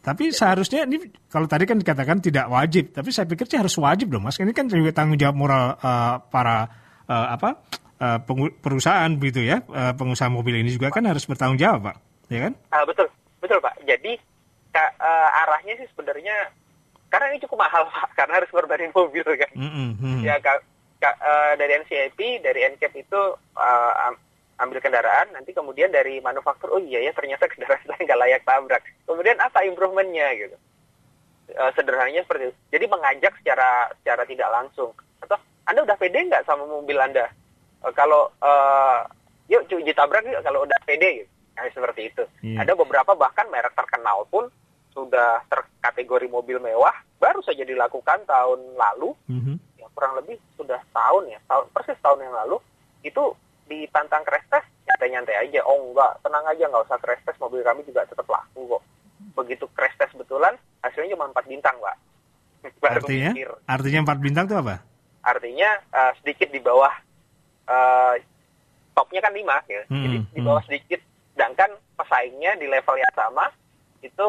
[0.00, 4.06] Tapi seharusnya ini kalau tadi kan dikatakan tidak wajib, tapi saya pikir sih harus wajib
[4.06, 4.38] dong, Mas.
[4.38, 6.70] Ini kan juga tanggung jawab moral eh, para
[7.06, 7.56] eh, apa
[7.96, 11.96] eh, pengu- perusahaan begitu ya, Eh, pengusaha mobil ini juga kan harus bertanggung jawab, Pak.
[12.28, 12.52] Ya kan?
[12.68, 13.06] Ah, betul,
[13.38, 13.78] betul Pak.
[13.82, 14.18] Jadi
[14.68, 16.52] ka- eh, arahnya sih sebenarnya
[17.06, 19.50] karena ini cukup mahal Pak, karena harus ngorbanin mobil kan.
[19.54, 20.20] Mm.
[20.20, 20.60] Ya ka-
[20.96, 23.20] ka- eh, dari NCAP, dari NCAP itu
[23.54, 24.20] eh, am-
[24.56, 28.82] ambil kendaraan, nanti kemudian dari manufaktur, oh iya ya ternyata kendaraan saya nggak layak tabrak.
[29.04, 30.56] Kemudian apa improvementnya gitu?
[31.48, 32.56] Eh, sederhananya seperti itu.
[32.70, 34.90] Jadi mengajak secara secara tidak langsung.
[35.22, 37.26] Atau Anda udah pede nggak sama mobil Anda?
[37.82, 38.98] Eh, kalau eh,
[39.48, 41.30] yuk cu- uji tabrak yuk kalau udah pede gitu.
[41.52, 42.22] Nah, seperti itu.
[42.42, 42.62] Iya.
[42.62, 44.46] Ada beberapa bahkan merek terkenal pun
[44.90, 49.54] sudah terkategori mobil mewah baru saja dilakukan tahun lalu Mhm.
[49.76, 52.56] ya kurang lebih sudah tahun ya tahun persis tahun yang lalu
[53.02, 53.20] itu
[53.66, 57.84] ditantang crash test nyantai-nyantai aja oh enggak tenang aja nggak usah crash test mobil kami
[57.84, 58.82] juga tetap laku kok
[59.34, 61.96] begitu crash test betulan hasilnya cuma empat bintang pak
[62.80, 64.76] baru Artinya, mikir artinya empat bintang itu apa?
[65.26, 66.94] Artinya eh, sedikit di bawah
[67.66, 68.14] eh,
[68.94, 70.46] topnya kan lima ya Hmm, jadi di hmm.
[70.46, 71.00] bawah sedikit
[71.34, 73.50] sedangkan pesaingnya di level yang sama
[74.00, 74.28] itu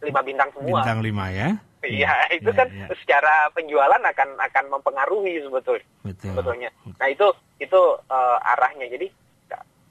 [0.00, 1.48] lima bintang semua Bintang lima ya.
[1.84, 2.88] Iya, itu Ya, kan ya.
[2.96, 5.84] secara penjualan akan akan mempengaruhi sebetulnya.
[6.00, 6.32] Betul.
[6.32, 6.70] Sebetulnya.
[6.96, 7.28] Nah, itu
[7.60, 8.88] itu eh, arahnya.
[8.88, 9.12] Jadi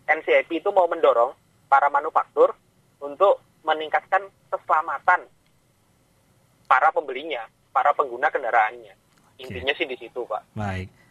[0.10, 1.32] NCIP itu mau mendorong
[1.70, 2.52] para manufaktur
[3.00, 5.24] untuk meningkatkan keselamatan
[6.68, 8.94] para pembelinya, para pengguna kendaraannya.
[9.42, 10.42] Intinya sih di situ, Pak.
[10.54, 11.04] Baik.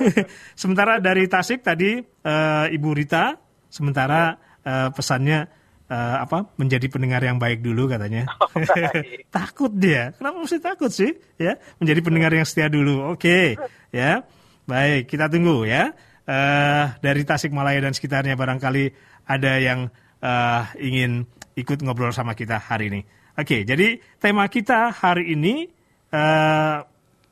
[0.62, 3.38] sementara dari Tasik tadi eh, Ibu Rita,
[3.69, 5.45] sementara eh, pesannya
[5.91, 6.56] eh, apa?
[6.56, 8.24] Menjadi pendengar yang baik dulu katanya.
[8.56, 9.28] baik.
[9.36, 10.15] takut dia.
[10.15, 11.12] Kenapa mesti takut sih?
[11.36, 13.12] Ya, menjadi pendengar yang setia dulu.
[13.12, 13.60] Oke,
[13.91, 14.24] ya.
[14.63, 15.91] Baik, kita tunggu ya.
[16.27, 18.84] Eh dari Tasikmalaya dan sekitarnya barangkali
[19.25, 19.89] ada yang
[20.21, 21.25] eh, ingin
[21.57, 23.01] ikut ngobrol sama kita hari ini.
[23.38, 25.65] Oke, jadi tema kita hari ini
[26.12, 26.77] eh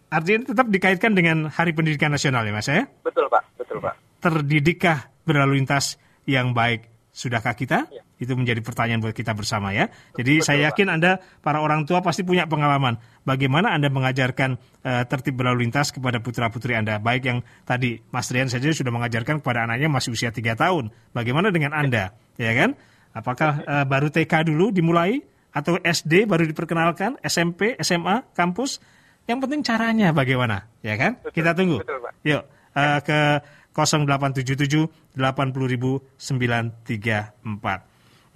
[0.09, 2.89] artinya tetap dikaitkan dengan Hari Pendidikan Nasional ya Mas ya?
[3.05, 3.43] Betul, Pak.
[3.61, 3.93] Betul, Pak.
[4.25, 6.89] Terdidikkah berlalu lintas yang baik?
[7.13, 7.85] Sudahkah kita?
[7.93, 8.01] Ya.
[8.19, 9.87] Itu menjadi pertanyaan buat kita bersama ya.
[10.13, 15.39] Jadi saya yakin Anda para orang tua pasti punya pengalaman bagaimana Anda mengajarkan eh, tertib
[15.39, 16.99] berlalu lintas kepada putra-putri Anda.
[16.99, 20.91] Baik yang tadi Mas Rian saja sudah mengajarkan kepada anaknya masih usia 3 tahun.
[21.15, 22.11] Bagaimana dengan Anda?
[22.35, 22.75] Ya kan?
[23.15, 28.83] Apakah eh, baru TK dulu dimulai atau SD baru diperkenalkan, SMP, SMA, kampus?
[29.25, 31.21] Yang penting caranya bagaimana, ya kan?
[31.29, 31.85] kita tunggu.
[31.85, 32.13] betul, Pak.
[32.25, 32.43] Yuk
[32.75, 33.41] eh, ke
[33.73, 37.88] 0877 80934.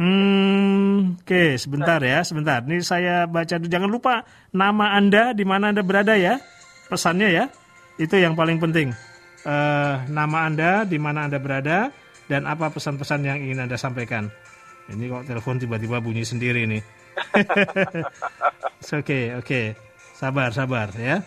[0.04, 2.60] Hmm, oke, sebentar ya, sebentar.
[2.60, 3.72] Ini saya baca dulu.
[3.72, 6.44] Jangan lupa nama Anda, di mana Anda berada ya.
[6.92, 7.46] Pesannya ya.
[7.96, 8.92] Itu yang paling penting.
[9.48, 11.92] uh, nama Anda, di mana Anda berada,
[12.28, 14.28] dan apa pesan-pesan yang ingin Anda sampaikan.
[14.92, 16.84] Ini kok telepon tiba-tiba bunyi sendiri nih.
[17.24, 18.04] Oke,
[18.84, 19.00] oke.
[19.00, 19.66] Okay, okay.
[20.20, 21.24] Sabar, sabar ya.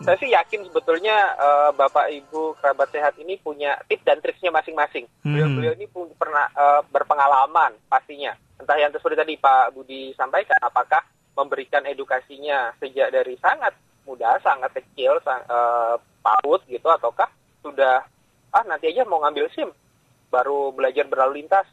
[0.00, 5.04] Saya sih yakin sebetulnya uh, Bapak Ibu kerabat sehat ini punya tips dan triksnya masing-masing.
[5.20, 5.36] Hmm.
[5.36, 8.32] Beliau-beliau ini pun pernah uh, berpengalaman pastinya.
[8.56, 11.04] Entah yang seperti tadi Pak Budi sampaikan, apakah
[11.36, 13.76] memberikan edukasinya sejak dari sangat
[14.08, 17.28] muda, sangat kecil, sang, uh, PAUD gitu, ataukah
[17.60, 18.00] sudah
[18.50, 19.68] ah nanti aja mau ngambil SIM,
[20.32, 21.68] baru belajar berlalu lintas,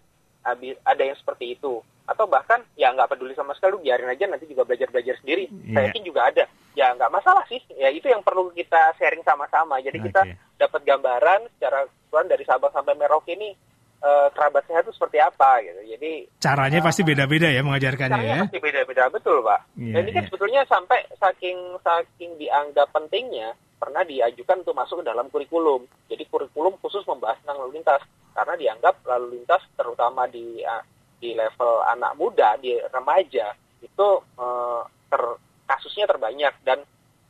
[0.84, 4.64] ada yang seperti itu atau bahkan ya nggak peduli sama sekali biarin aja nanti juga
[4.64, 5.52] belajar belajar sendiri.
[5.52, 5.76] Yeah.
[5.76, 6.44] saya yakin juga ada.
[6.74, 7.60] Ya nggak masalah sih.
[7.76, 9.84] Ya itu yang perlu kita sharing sama-sama.
[9.84, 10.08] Jadi okay.
[10.08, 10.22] kita
[10.56, 13.52] dapat gambaran secara keseluruhan dari Sabang sampai Merauke ini
[14.00, 15.82] uh, kerabat sehat itu seperti apa gitu.
[15.84, 18.40] Jadi caranya uh, pasti beda-beda ya mengajarkannya ya.
[18.48, 19.04] pasti beda-beda.
[19.12, 19.60] Betul pak.
[19.76, 20.28] Yeah, dan ini kan yeah.
[20.32, 25.84] sebetulnya sampai saking saking dianggap pentingnya pernah diajukan untuk masuk ke dalam kurikulum.
[26.08, 28.00] Jadi kurikulum khusus membahas tentang lalu lintas.
[28.32, 30.84] Karena dianggap lalu lintas terutama di uh,
[31.18, 35.22] di level anak muda, di remaja itu uh, ter,
[35.66, 36.82] kasusnya terbanyak dan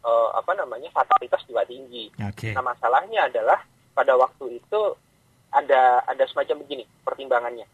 [0.04, 2.12] uh, apa namanya fatalitas juga tinggi.
[2.16, 2.52] Okay.
[2.56, 3.64] Nah masalahnya adalah
[3.96, 4.82] pada waktu itu
[5.52, 7.68] ada ada semacam begini pertimbangannya.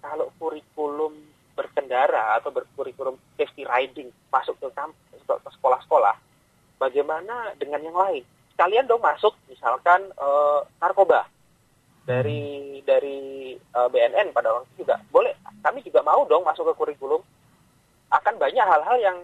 [0.00, 1.14] Kalau kurikulum
[1.54, 6.16] berkendara atau berkurikulum safety riding masuk ke kampus ke sekolah-sekolah,
[6.80, 8.24] bagaimana dengan yang lain?
[8.56, 11.28] Kalian dong masuk misalkan uh, narkoba
[12.04, 14.96] dari dari uh, BNN pada waktu juga.
[15.12, 17.22] Boleh kami juga mau dong masuk ke kurikulum.
[18.10, 19.18] Akan banyak hal-hal yang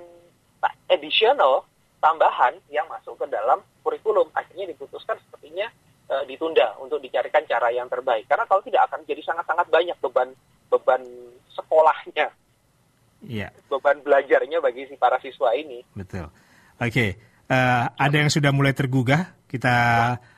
[0.86, 1.66] additional
[1.98, 4.30] tambahan yang masuk ke dalam kurikulum.
[4.36, 5.66] Akhirnya diputuskan sepertinya
[6.12, 8.28] uh, ditunda untuk dicarikan cara yang terbaik.
[8.30, 10.30] Karena kalau tidak akan jadi sangat-sangat banyak beban
[10.70, 11.02] beban
[11.54, 12.28] sekolahnya.
[13.26, 13.50] Yeah.
[13.72, 15.82] beban belajarnya bagi si para siswa ini.
[15.96, 16.30] Betul.
[16.78, 17.10] Oke okay.
[17.48, 19.34] uh, eh, ada yang sudah mulai tergugah?
[19.48, 19.76] Kita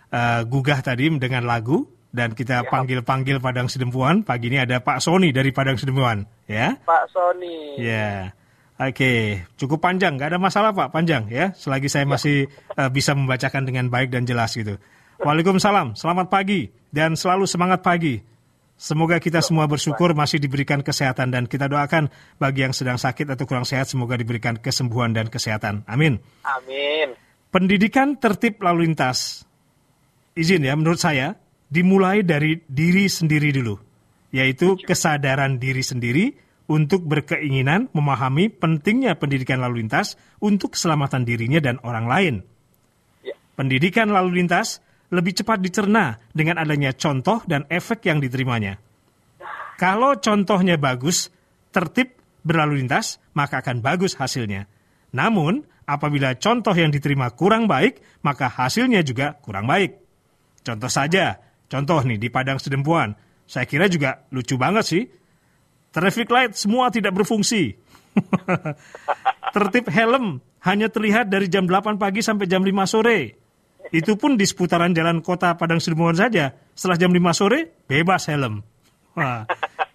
[0.08, 4.24] uh, gugah tadi dengan lagu dan kita panggil-panggil Padang Sidempuan.
[4.24, 6.76] Pagi ini ada Pak Sony dari Padang Sidempuan, ya.
[6.82, 7.76] Pak Sony.
[7.76, 8.32] Ya.
[8.78, 11.50] Oke, cukup panjang, nggak ada masalah Pak, panjang ya.
[11.58, 12.10] Selagi saya ya.
[12.14, 12.36] masih
[12.78, 14.78] uh, bisa membacakan dengan baik dan jelas gitu.
[15.18, 18.22] Waalaikumsalam, selamat pagi dan selalu semangat pagi.
[18.78, 22.06] Semoga kita semua bersyukur masih diberikan kesehatan dan kita doakan
[22.38, 25.82] bagi yang sedang sakit atau kurang sehat semoga diberikan kesembuhan dan kesehatan.
[25.90, 26.22] Amin.
[26.46, 27.18] Amin.
[27.50, 29.42] Pendidikan tertib lalu lintas.
[30.38, 31.34] Izin ya, menurut saya
[31.68, 33.76] dimulai dari diri sendiri dulu,
[34.32, 36.32] yaitu kesadaran diri sendiri
[36.68, 42.34] untuk berkeinginan memahami pentingnya pendidikan lalu lintas untuk keselamatan dirinya dan orang lain.
[43.24, 43.36] Ya.
[43.56, 48.76] Pendidikan lalu lintas lebih cepat dicerna dengan adanya contoh dan efek yang diterimanya.
[49.80, 51.32] Kalau contohnya bagus,
[51.72, 52.12] tertib
[52.44, 54.68] berlalu lintas, maka akan bagus hasilnya.
[55.14, 59.96] Namun, apabila contoh yang diterima kurang baik, maka hasilnya juga kurang baik.
[60.60, 63.12] Contoh saja, Contoh nih di Padang Sedempuan,
[63.44, 65.04] saya kira juga lucu banget sih.
[65.92, 67.76] Traffic light semua tidak berfungsi.
[69.54, 73.36] Tertib helm hanya terlihat dari jam 8 pagi sampai jam 5 sore.
[73.88, 76.52] Itu pun di seputaran jalan kota Padang Sedempuan saja.
[76.76, 78.60] Setelah jam 5 sore, bebas helm.
[79.16, 79.48] Wah,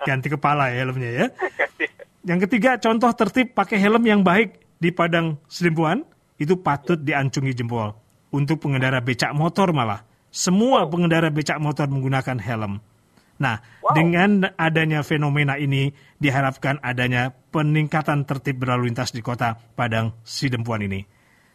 [0.05, 1.25] ganti kepala ya helmnya ya.
[2.23, 6.05] Yang ketiga, contoh tertib pakai helm yang baik di Padang Sedempuan
[6.37, 7.93] itu patut diancungi jempol.
[8.33, 10.01] Untuk pengendara becak motor malah
[10.33, 12.81] semua pengendara becak motor menggunakan helm.
[13.37, 13.93] Nah, wow.
[13.93, 21.05] dengan adanya fenomena ini diharapkan adanya peningkatan tertib berlalu lintas di kota Padang Sidempuan ini.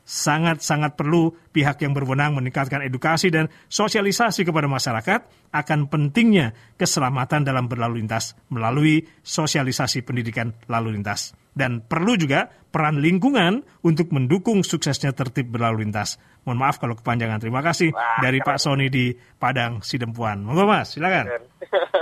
[0.09, 7.69] Sangat-sangat perlu pihak yang berwenang meningkatkan edukasi dan sosialisasi kepada masyarakat akan pentingnya keselamatan dalam
[7.69, 15.17] berlalu lintas melalui sosialisasi pendidikan lalu lintas dan perlu juga peran lingkungan untuk mendukung suksesnya
[15.17, 16.21] tertib berlalu lintas.
[16.45, 17.41] Mohon maaf kalau kepanjangan.
[17.41, 20.45] Terima kasih Wah, dari Pak Sony di Padang Sidempuan.
[20.45, 21.29] Monggo Mas, silakan.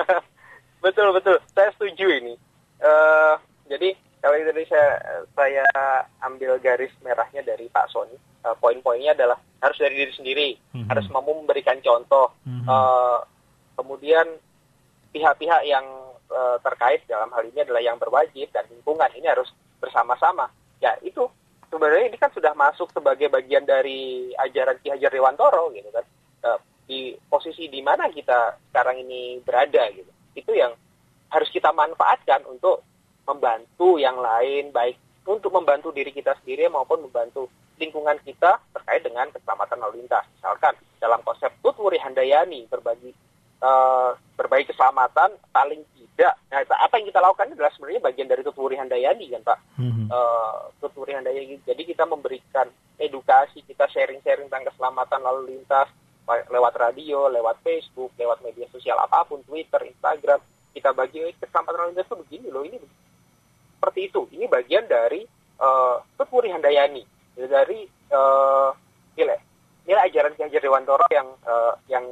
[0.84, 2.34] betul betul, saya setuju ini.
[2.78, 3.34] Uh,
[3.66, 4.90] jadi kalau tadi saya
[5.34, 5.64] saya
[6.26, 10.90] ambil garis merahnya dari Pak Sony, uh, poin-poinnya adalah harus dari diri sendiri, mm-hmm.
[10.90, 12.34] harus mampu memberikan contoh.
[12.46, 12.66] Mm-hmm.
[12.66, 13.18] Uh,
[13.78, 14.26] kemudian
[15.14, 15.84] pihak-pihak yang
[16.30, 20.50] uh, terkait dalam hal ini adalah yang berwajib dan lingkungan ini harus bersama-sama.
[20.82, 21.26] Ya itu
[21.68, 26.04] sebenarnya ini kan sudah masuk sebagai bagian dari ajaran Ki Hajar Dewantoro gitu kan.
[26.46, 30.10] Uh, di posisi di mana kita sekarang ini berada gitu.
[30.38, 30.74] Itu yang
[31.30, 32.86] harus kita manfaatkan untuk
[33.26, 34.94] membantu yang lain baik
[35.26, 40.24] untuk membantu diri kita sendiri maupun membantu lingkungan kita terkait dengan keselamatan lalu lintas.
[40.38, 43.12] Misalkan dalam konsep Tutwuri Handayani berbagi
[43.62, 46.34] uh, keselamatan paling tidak.
[46.48, 49.58] Nah, apa yang kita lakukan adalah sebenarnya bagian dari Tutwuri Handayani kan Pak.
[49.80, 50.06] Mm-hmm.
[50.08, 51.60] Uh, Tutwuri Handayani.
[51.64, 55.88] Jadi kita memberikan edukasi, kita sharing-sharing tentang keselamatan lalu lintas,
[56.26, 60.40] lewat radio, lewat Facebook, lewat media sosial apa pun, Twitter, Instagram,
[60.72, 62.76] kita bagi keselamatan lalu lintas itu begini loh, ini
[63.76, 64.20] seperti itu.
[64.32, 65.22] Ini bagian dari
[65.60, 67.04] uh, Tutpuri Handayani,
[67.36, 68.72] dari uh,
[69.16, 69.38] nilai
[69.86, 72.02] nilai ajaran Ki Hajar Dewantoro yang uh, yang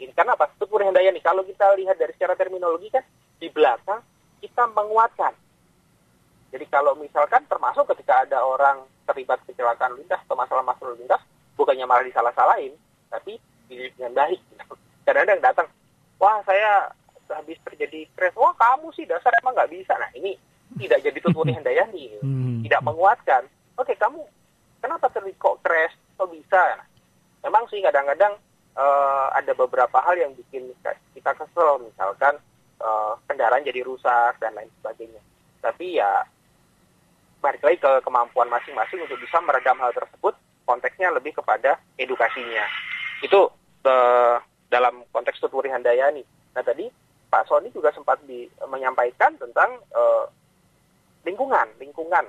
[0.00, 0.48] ini karena apa?
[0.56, 3.04] Tutpuri Handayani kalau kita lihat dari secara terminologi kan
[3.36, 4.00] di belakang
[4.40, 5.36] kita menguatkan.
[6.50, 11.22] Jadi kalau misalkan termasuk ketika ada orang terlibat kecelakaan lintas atau masalah-masalah lintas,
[11.54, 12.74] bukannya malah disalah-salahin,
[13.12, 13.38] tapi
[13.68, 14.40] dengan baik.
[15.06, 15.68] Kadang-kadang datang,
[16.18, 16.90] wah saya
[17.30, 19.94] habis terjadi crash, wah kamu sih dasar emang nggak bisa.
[19.94, 20.34] Nah ini
[20.80, 22.66] tidak jadi tuturi Handayani, hmm.
[22.66, 23.42] tidak menguatkan.
[23.78, 24.24] Oke kamu
[24.82, 26.62] kenapa terjadi kok crash, kok bisa?
[26.74, 26.86] Nah,
[27.46, 28.34] memang sih kadang-kadang
[28.80, 30.72] uh, ada beberapa hal yang bikin
[31.12, 32.40] kita kesel, misalkan
[32.80, 35.20] uh, kendaraan jadi rusak dan lain sebagainya.
[35.60, 36.24] Tapi ya
[37.44, 42.64] balik lagi ke kemampuan masing-masing untuk bisa meredam hal tersebut konteksnya lebih kepada edukasinya.
[43.20, 43.52] Itu
[43.84, 44.36] uh,
[44.72, 46.24] dalam konteks Tuturi Handayani.
[46.56, 46.88] Nah tadi
[47.30, 50.26] Pak Sony juga sempat di, menyampaikan tentang uh,
[51.22, 52.26] lingkungan, lingkungan.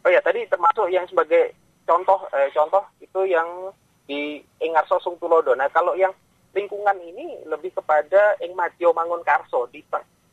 [0.00, 1.52] Oh ya tadi termasuk yang sebagai
[1.84, 3.68] contoh eh, contoh itu yang
[4.06, 5.52] di Ingarso Sung Tulodo.
[5.56, 6.12] Nah kalau yang
[6.54, 9.82] lingkungan ini lebih kepada Ing Madio Mangun Karso di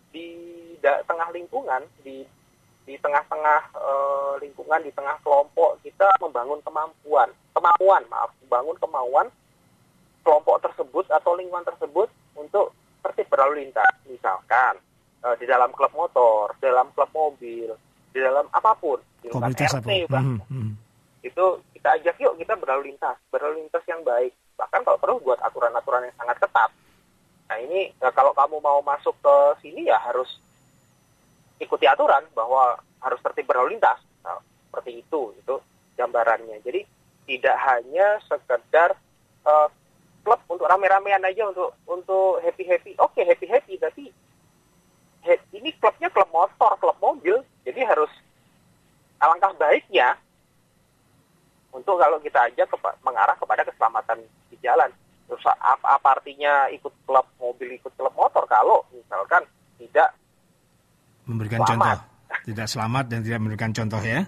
[0.10, 0.26] di
[0.82, 2.26] da, tengah lingkungan di
[2.88, 3.94] di tengah-tengah e,
[4.48, 9.28] lingkungan, di tengah kelompok kita membangun kemampuan, kemauan, maaf, membangun kemauan
[10.24, 12.08] kelompok tersebut atau lingkungan tersebut
[12.40, 12.72] untuk
[13.04, 13.92] tertib berlalu lintas.
[14.08, 14.80] Misalkan
[15.20, 17.76] e, di dalam klub motor, di dalam klub mobil,
[18.16, 20.20] di dalam apa pun, di Komunitas RT, apa?
[20.24, 20.74] Hmm.
[21.26, 24.34] Itu kita ajak yuk kita berlalu lintas, berlalu lintas yang baik.
[24.58, 26.72] Bahkan kalau perlu buat aturan-aturan yang sangat ketat.
[27.48, 30.28] Nah ini ya, kalau kamu mau masuk ke sini ya harus
[31.58, 33.98] ikuti aturan bahwa harus tertib berlalu lintas.
[34.22, 34.38] Nah,
[34.70, 35.56] seperti itu, itu
[35.98, 36.62] gambarannya.
[36.62, 36.86] Jadi
[37.28, 38.94] tidak hanya sekedar
[39.46, 39.68] uh,
[40.22, 42.92] klub untuk rame-ramean aja untuk untuk happy happy.
[43.00, 44.04] Oke okay, happy happy, tapi
[45.56, 48.12] ini klubnya klub motor, klub mobil, jadi harus
[49.20, 50.16] alangkah baiknya
[51.78, 54.18] untuk kalau kita aja kepa, mengarah kepada keselamatan
[54.50, 54.90] di jalan.
[55.30, 59.46] Terus apa, apa artinya ikut klub mobil, ikut klub motor kalau misalkan
[59.78, 60.10] tidak
[61.30, 62.02] memberikan selamat.
[62.02, 62.16] contoh.
[62.48, 64.24] Tidak selamat dan tidak memberikan contoh ya.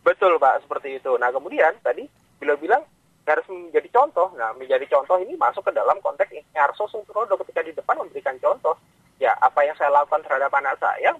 [0.00, 1.12] Betul Pak, seperti itu.
[1.20, 2.04] Nah kemudian tadi
[2.40, 2.80] bila bilang
[3.28, 4.32] harus menjadi contoh.
[4.36, 8.76] Nah menjadi contoh ini masuk ke dalam konteks Arso Sungturodo ketika di depan memberikan contoh.
[9.20, 11.12] Ya apa yang saya lakukan terhadap anak saya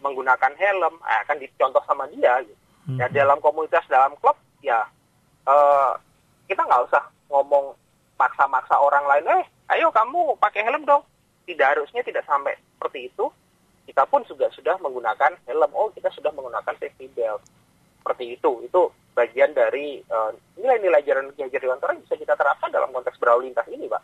[0.00, 2.40] menggunakan helm eh, akan dicontoh sama dia.
[2.44, 2.56] Gitu.
[2.88, 2.98] Hmm.
[3.00, 4.36] Ya dalam komunitas dalam klub
[5.48, 5.92] uh,
[6.46, 7.74] kita nggak usah ngomong
[8.18, 9.24] maksa-maksa orang lain.
[9.40, 9.44] Eh
[9.78, 11.02] ayo kamu pakai helm dong.
[11.42, 13.26] Tidak harusnya tidak sampai seperti itu
[13.86, 15.70] kita pun juga sudah menggunakan helm.
[15.74, 17.42] Oh, kita sudah menggunakan safety belt.
[18.02, 18.50] Seperti itu.
[18.66, 23.18] Itu bagian dari uh, nilai-nilai ajaran Ki Hajar Dewantara yang bisa kita terapkan dalam konteks
[23.18, 24.02] berlalu lintas ini, Pak.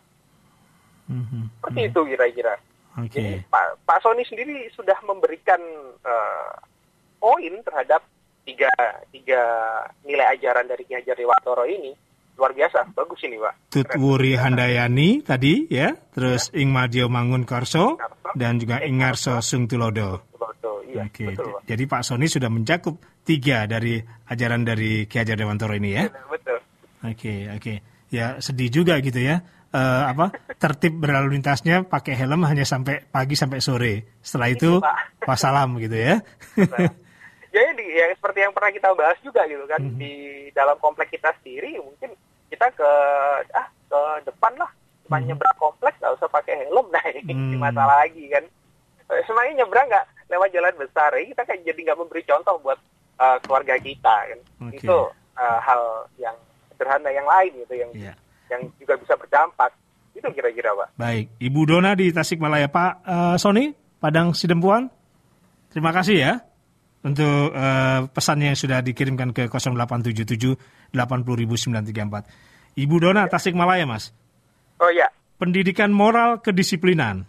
[1.09, 1.43] Mm-hmm.
[1.59, 1.91] Seperti mm-hmm.
[1.95, 2.55] itu kira-kira.
[2.99, 3.09] Okay.
[3.15, 5.61] Jadi Pak, Pak Sony sendiri sudah memberikan
[6.03, 6.53] uh,
[7.17, 8.03] poin terhadap
[8.49, 8.73] tiga
[9.13, 9.41] tiga
[10.01, 11.93] nilai ajaran dari Ki Hajar Dewantara ini
[12.39, 16.63] luar biasa bagus ini pak Tutwuri Handayani tadi ya terus ya.
[16.63, 17.99] Ing Madio Mangun Korso
[18.33, 20.25] dan juga Ingarso Sung Tulodo
[20.89, 25.77] iya, Oke, betul, jadi Pak Soni sudah mencakup tiga dari ajaran dari Ki Hajar Dewantoro
[25.77, 26.09] ini ya.
[26.09, 26.57] Betul.
[27.05, 27.73] Oke, oke.
[28.09, 29.45] Ya sedih juga gitu ya.
[29.69, 34.17] Uh, apa tertib berlalu lintasnya pakai helm hanya sampai pagi sampai sore.
[34.25, 34.81] Setelah itu
[35.29, 36.25] wassalam gitu ya.
[37.49, 39.99] Jadi ya seperti yang pernah kita bahas juga gitu kan mm -hmm.
[39.99, 40.13] di
[40.53, 42.13] dalam komplek kita sendiri mungkin
[42.49, 42.91] kita ke
[43.53, 44.69] ah ke depan lah
[45.09, 45.25] cuma hmm.
[45.33, 47.57] nyebrang kompleks nggak usah pakai helm nah ini hmm.
[47.65, 48.45] masalah lagi kan
[49.09, 52.79] eh, semuanya nyebrang nggak lewat jalan besar ya kita kan jadi nggak memberi contoh buat
[53.17, 54.39] uh, keluarga kita kan
[54.69, 54.77] okay.
[54.77, 54.97] itu
[55.37, 56.37] uh, hal yang
[56.69, 58.15] sederhana yang lain gitu yang yeah.
[58.53, 59.73] yang juga bisa berdampak
[60.13, 64.93] itu kira-kira pak baik ibu Dona di Tasikmalaya Pak uh, Sony Padang Sidempuan
[65.73, 66.33] terima kasih ya
[66.99, 72.79] untuk uh, pesan yang sudah dikirimkan ke 0877 80934.
[72.79, 74.11] Ibu Dona Tasikmalaya, Mas.
[74.79, 75.07] Oh ya.
[75.39, 77.23] Pendidikan moral kedisiplinan,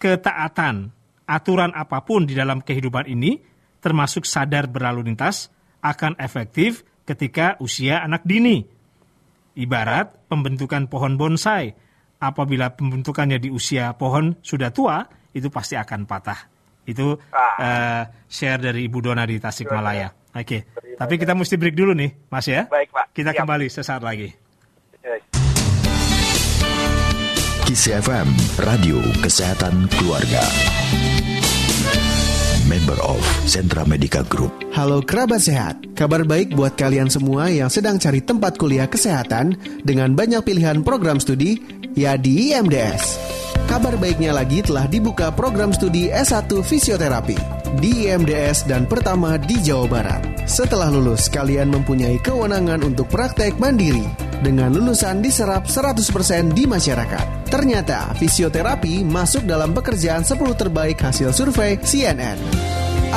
[0.00, 0.88] ketaatan,
[1.28, 3.36] aturan apa pun di dalam kehidupan ini
[3.84, 5.52] termasuk sadar berlalu lintas
[5.84, 8.64] akan efektif ketika usia anak dini.
[9.56, 11.74] Ibarat pembentukan pohon bonsai,
[12.20, 15.04] apabila pembentukannya di usia pohon sudah tua,
[15.36, 16.59] itu pasti akan patah.
[16.86, 20.10] Itu uh, share dari Ibu Dona di Tasikmalaya.
[20.30, 20.94] Oke, okay.
[20.94, 22.70] tapi kita mesti break dulu nih, Mas ya.
[22.70, 23.10] Baik, Pak.
[23.10, 23.42] Kita Siap.
[23.42, 24.30] kembali sesaat lagi.
[27.66, 28.26] Kisi FM,
[28.62, 30.42] Radio Kesehatan Keluarga.
[32.70, 33.18] member of
[33.50, 34.54] Sentra Medica Group.
[34.70, 40.14] Halo kerabat sehat, kabar baik buat kalian semua yang sedang cari tempat kuliah kesehatan dengan
[40.14, 41.58] banyak pilihan program studi,
[41.98, 43.18] ya di IMDS.
[43.70, 47.38] Kabar baiknya lagi telah dibuka program studi S1 Fisioterapi
[47.78, 50.26] di IMDS dan pertama di Jawa Barat.
[50.42, 54.10] Setelah lulus, kalian mempunyai kewenangan untuk praktek mandiri
[54.42, 57.46] dengan lulusan diserap 100% di masyarakat.
[57.46, 62.42] Ternyata fisioterapi masuk dalam pekerjaan 10 terbaik hasil survei CNN.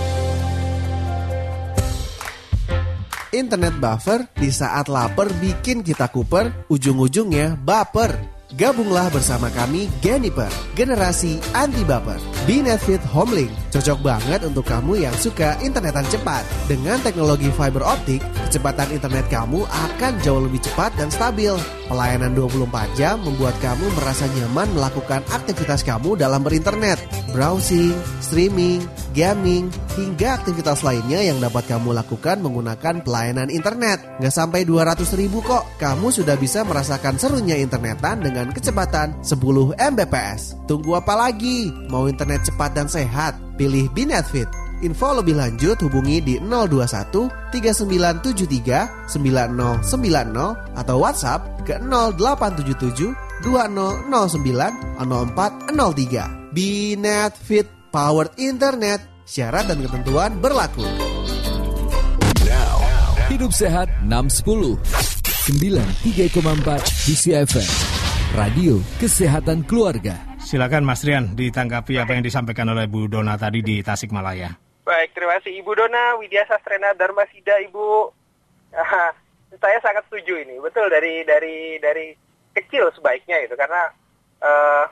[3.36, 8.16] Internet buffer di saat lapar bikin kita kuper, ujung-ujungnya baper.
[8.56, 10.48] Gabunglah bersama kami Geniper,
[10.80, 12.16] generasi anti baper.
[12.48, 16.48] Binetfit Homelink cocok banget untuk kamu yang suka internetan cepat.
[16.72, 21.52] Dengan teknologi fiber optik, kecepatan internet kamu akan jauh lebih cepat dan stabil.
[21.92, 26.98] Pelayanan 24 jam membuat kamu merasa nyaman melakukan aktivitas kamu dalam berinternet,
[27.36, 28.80] browsing, streaming,
[29.12, 29.68] gaming,
[30.00, 34.02] hingga aktivitas lainnya yang dapat kamu lakukan menggunakan pelayanan internet.
[34.24, 40.66] Nggak sampai 200 ribu kok, kamu sudah bisa merasakan serunya internetan dengan kecepatan 10 Mbps.
[40.66, 41.70] Tunggu apa lagi?
[41.92, 43.45] Mau internet cepat dan sehat?
[43.56, 44.48] Pilih Binetfit.
[44.84, 53.16] Info lebih lanjut hubungi di 021 3973 9090 atau WhatsApp ke 0877
[53.48, 54.12] 2009
[55.00, 56.52] 0403.
[56.52, 59.02] Binetfit Powered Internet.
[59.26, 60.86] Syarat dan ketentuan berlaku.
[63.26, 64.78] Hidup Sehat 610
[65.50, 66.30] 93,4
[67.10, 67.70] DCFM
[68.38, 73.82] Radio Kesehatan Keluarga Silakan Mas Rian ditanggapi apa yang disampaikan oleh Bu Dona tadi di
[73.82, 74.54] Tasikmalaya.
[74.86, 78.14] Baik, terima kasih Ibu Dona, Widya Sastrena Dharmasida, Ibu.
[79.58, 82.14] saya sangat setuju ini, betul dari dari dari
[82.54, 83.90] kecil sebaiknya itu karena
[84.46, 84.86] uh,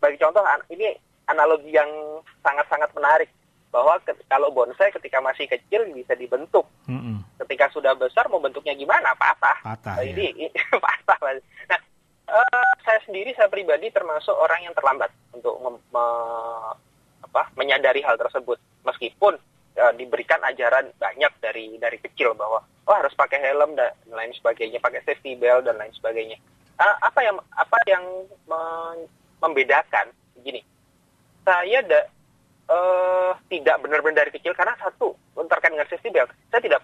[0.00, 0.40] bagi contoh
[0.72, 0.96] ini
[1.28, 1.92] analogi yang
[2.40, 3.28] sangat-sangat menarik
[3.68, 7.16] bahwa ke, kalau bonsai ketika masih kecil bisa dibentuk, mm -hmm.
[7.44, 9.60] ketika sudah besar mau bentuknya gimana patah.
[9.60, 10.00] Patah.
[10.00, 10.48] Nah, ini ya.
[11.04, 11.20] patah.
[11.68, 11.80] Nah,
[12.34, 16.06] uh, saya sendiri saya pribadi termasuk orang yang terlambat untuk me, me,
[17.22, 18.58] apa, menyadari hal tersebut.
[18.84, 19.38] Meskipun
[19.78, 24.82] uh, diberikan ajaran banyak dari dari kecil bahwa oh harus pakai helm dan lain sebagainya
[24.82, 26.36] pakai safety belt dan lain sebagainya.
[26.74, 28.04] Uh, apa yang apa yang
[28.50, 28.60] me,
[29.38, 30.10] membedakan?
[30.42, 30.60] Gini
[31.44, 32.00] saya da,
[32.72, 36.32] uh, tidak benar-benar dari kecil karena satu terkait dengan safety belt.
[36.48, 36.80] Saya tidak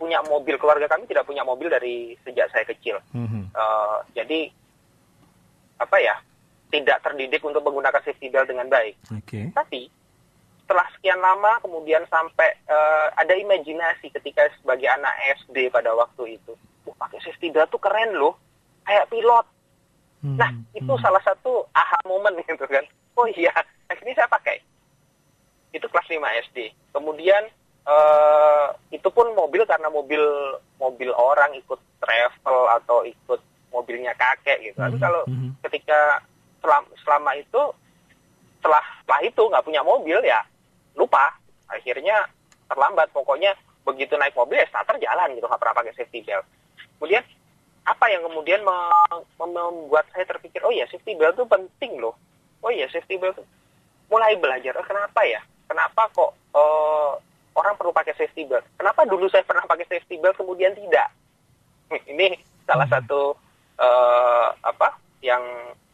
[0.00, 2.98] punya mobil keluarga kami tidak punya mobil dari sejak saya kecil.
[3.14, 3.52] Mm-hmm.
[3.52, 4.48] uh, jadi
[5.80, 6.20] apa ya
[6.70, 8.94] tidak terdidik untuk menggunakan safety belt dengan baik.
[9.24, 9.50] Okay.
[9.50, 9.90] Tapi
[10.62, 15.10] setelah sekian lama kemudian sampai uh, ada imajinasi ketika sebagai anak
[15.42, 16.54] SD pada waktu itu,
[16.86, 18.38] oh, pakai safety belt tuh keren loh,
[18.86, 19.46] kayak pilot.
[20.22, 21.02] Hmm, nah itu hmm.
[21.02, 22.86] salah satu aha momen gitu kan.
[23.18, 23.50] Oh iya,
[23.90, 24.62] akhirnya saya pakai.
[25.74, 26.70] Itu kelas 5 SD.
[26.94, 27.50] Kemudian
[27.86, 30.22] uh, itu pun mobil karena mobil
[30.78, 33.40] mobil orang ikut travel atau ikut
[33.70, 34.78] mobilnya kakek gitu.
[34.78, 35.50] Tapi hmm, kalau hmm.
[35.70, 36.22] ketika
[36.60, 37.62] selama, selama itu
[38.60, 40.40] setelah setelah itu nggak punya mobil ya
[40.98, 41.34] lupa.
[41.70, 42.26] Akhirnya
[42.66, 43.08] terlambat.
[43.14, 43.54] Pokoknya
[43.86, 46.44] begitu naik mobil ya starter jalan gitu nggak pernah pakai safety belt.
[46.98, 47.24] Kemudian
[47.88, 48.60] apa yang kemudian
[49.40, 52.14] membuat saya terpikir oh ya safety belt itu penting loh.
[52.60, 53.40] Oh ya safety belt
[54.10, 55.40] mulai belajar oh, kenapa ya?
[55.70, 57.14] Kenapa kok uh,
[57.54, 58.66] orang perlu pakai safety belt?
[58.74, 61.08] Kenapa dulu saya pernah pakai safety belt kemudian tidak?
[62.10, 62.34] Ini
[62.66, 62.94] salah hmm.
[62.98, 63.38] satu
[63.80, 65.42] uh, apa yang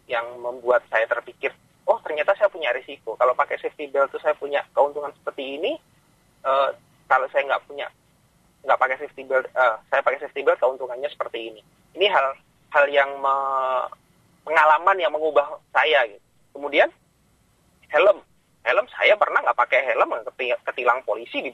[0.07, 1.51] yang membuat saya terpikir
[1.87, 3.14] oh ternyata saya punya risiko.
[3.14, 5.72] Kalau pakai safety belt itu saya punya keuntungan seperti ini.
[6.43, 6.74] Uh,
[7.07, 7.87] kalau saya nggak punya
[8.66, 11.61] nggak pakai safety belt, uh, saya pakai safety belt keuntungannya seperti ini.
[11.95, 12.34] Ini hal
[12.74, 13.34] hal yang me,
[14.43, 16.03] pengalaman yang mengubah saya.
[16.11, 16.22] Gitu.
[16.51, 16.91] Kemudian
[17.95, 18.18] helm,
[18.66, 20.11] helm saya pernah nggak pakai helm
[20.66, 21.51] ketilang polisi di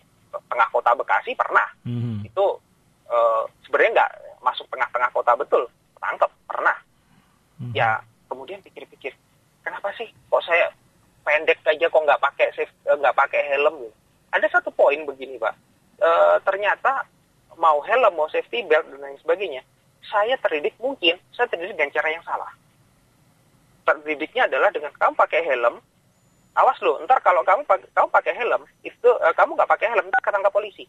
[0.48, 1.68] tengah kota Bekasi pernah.
[1.84, 2.32] Mm-hmm.
[2.32, 2.56] Itu
[3.12, 5.68] uh, sebenarnya nggak masuk tengah-tengah kota betul,
[6.02, 6.76] tangkap pernah.
[7.62, 7.72] Mm-hmm.
[7.78, 9.14] Ya kemudian pikir-pikir
[9.62, 10.74] kenapa sih kok saya
[11.22, 13.94] pendek aja kok nggak pakai eh, nggak pakai helm gitu.
[14.32, 15.52] Ada satu poin begini pak,
[16.00, 17.04] e, ternyata
[17.60, 19.60] mau helm mau safety belt dan lain sebagainya,
[20.08, 22.48] saya terdidik mungkin saya terdidik dengan cara yang salah.
[23.84, 25.84] Terdidiknya adalah dengan kamu pakai helm,
[26.56, 30.24] awas loh, ntar kalau kamu kamu pakai helm itu e, kamu nggak pakai helm ntar
[30.24, 30.88] ketangkap polisi.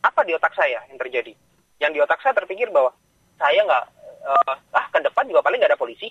[0.00, 1.36] Apa di otak saya yang terjadi?
[1.82, 2.94] yang di otak saya terpikir bahwa
[3.42, 3.84] saya nggak
[4.22, 6.10] uh, ah ke depan juga paling nggak ada polisi.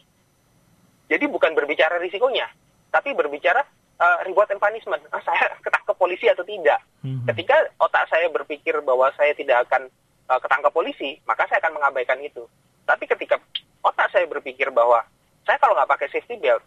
[1.12, 2.48] Jadi bukan berbicara risikonya,
[2.88, 3.60] tapi berbicara
[4.00, 5.04] uh, reward and punishment.
[5.12, 6.80] Ah, saya ketangkep polisi atau tidak.
[7.04, 7.24] Hmm.
[7.28, 9.92] Ketika otak saya berpikir bahwa saya tidak akan
[10.32, 12.48] uh, ketangkep polisi, maka saya akan mengabaikan itu.
[12.88, 13.36] Tapi ketika
[13.84, 15.04] otak saya berpikir bahwa
[15.44, 16.64] saya kalau nggak pakai safety belt,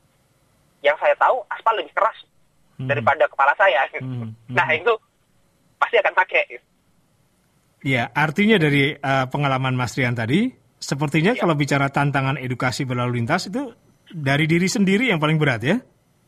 [0.84, 2.18] yang saya tahu aspal lebih keras
[2.76, 2.88] hmm.
[2.88, 3.88] daripada kepala saya.
[3.98, 4.32] Hmm.
[4.44, 4.60] Hmm.
[4.60, 4.92] Nah itu
[5.80, 6.60] pasti akan pakai.
[7.84, 10.48] Ya, artinya dari uh, pengalaman Mas Rian tadi,
[10.84, 11.40] sepertinya ya.
[11.40, 13.72] kalau bicara tantangan edukasi berlalu lintas itu
[14.12, 15.76] dari diri sendiri yang paling berat ya?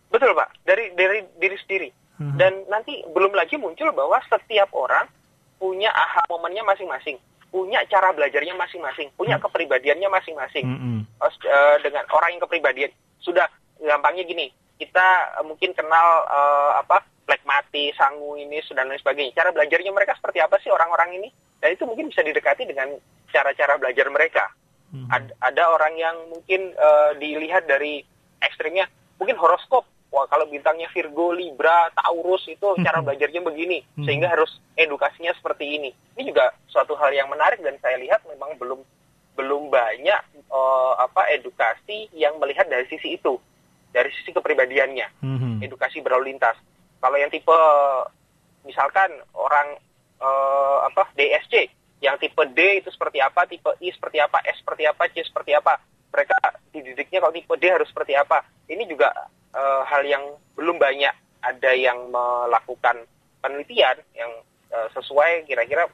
[0.09, 1.89] Betul Pak, dari dari diri sendiri.
[2.17, 2.41] Hmm.
[2.41, 5.05] Dan nanti belum lagi muncul bahwa setiap orang
[5.61, 7.21] punya aha momennya masing-masing,
[7.53, 9.45] punya cara belajarnya masing-masing, punya hmm.
[9.45, 10.65] kepribadiannya masing-masing.
[10.65, 11.01] Hmm.
[11.21, 12.91] Uh, dengan orang yang kepribadian
[13.21, 13.45] sudah
[13.77, 14.49] gampangnya gini,
[14.81, 17.05] kita uh, mungkin kenal uh, apa
[17.47, 19.35] mati, sangu ini, dan lain sebagainya.
[19.35, 21.29] Cara belajarnya mereka seperti apa sih orang-orang ini?
[21.59, 22.95] Dan itu mungkin bisa didekati dengan
[23.35, 24.45] cara-cara belajar mereka.
[24.95, 25.11] Hmm.
[25.11, 28.07] Ad, ada orang yang mungkin uh, dilihat dari
[28.43, 28.87] ekstrimnya,
[29.19, 29.83] mungkin horoskop.
[30.15, 32.87] Wah, kalau bintangnya Virgo, Libra, Taurus itu hmm.
[32.87, 34.07] cara belajarnya begini, hmm.
[34.07, 35.91] sehingga harus edukasinya seperti ini.
[36.15, 38.81] Ini juga suatu hal yang menarik dan saya lihat memang belum
[39.37, 43.37] belum banyak uh, apa edukasi yang melihat dari sisi itu,
[43.93, 45.61] dari sisi kepribadiannya, hmm.
[45.61, 46.57] edukasi berlalu lintas.
[47.01, 47.59] Kalau yang tipe
[48.67, 49.79] misalkan orang
[50.21, 51.71] uh, apa DSC,
[52.03, 55.53] yang tipe D itu seperti apa, tipe I seperti apa, S seperti apa, C seperti
[55.57, 55.81] apa.
[56.13, 56.37] Mereka
[56.73, 58.45] dididiknya kalau tipe D harus seperti apa.
[58.67, 59.13] Ini juga
[59.55, 60.25] uh, hal yang
[60.59, 61.15] belum banyak
[61.47, 63.07] ada yang melakukan
[63.39, 64.33] penelitian yang
[64.75, 65.87] uh, sesuai kira-kira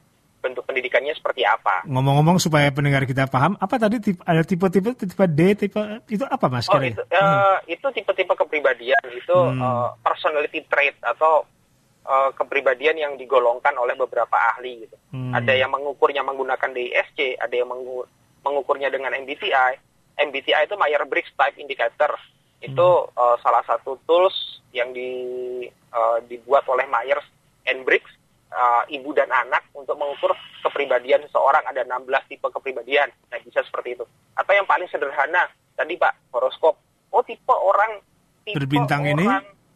[0.43, 1.87] bentuk pendidikannya seperti apa.
[1.87, 5.81] Ngomong-ngomong supaya pendengar kita paham, apa tadi tipe, ada tipe-tipe tipe D, tipe
[6.11, 6.67] itu apa mas?
[6.67, 9.63] Oh itu uh, itu tipe-tipe kepribadian itu hmm.
[9.63, 11.47] uh, personality trait atau
[12.05, 14.97] uh, kepribadian yang digolongkan oleh beberapa ahli gitu.
[15.15, 15.31] Hmm.
[15.31, 18.03] Ada yang mengukurnya menggunakan DISC, ada yang mengu
[18.43, 19.79] mengukurnya dengan MBTI.
[20.19, 22.19] MBTI itu Myers-Briggs Type Indicator.
[22.59, 23.15] Itu hmm.
[23.15, 24.35] uh, salah satu tools
[24.75, 25.11] yang di,
[25.95, 27.25] uh, dibuat oleh Myers
[27.71, 28.11] and Briggs
[28.53, 30.33] uh, ibu dan anak untuk mengukur
[30.63, 33.09] kepribadian seseorang ada 16 tipe kepribadian.
[33.33, 34.05] Nah, bisa seperti itu.
[34.37, 36.77] Atau yang paling sederhana tadi Pak, horoskop.
[37.13, 38.01] Oh, tipe orang
[38.47, 39.27] tipe berbintang orang ini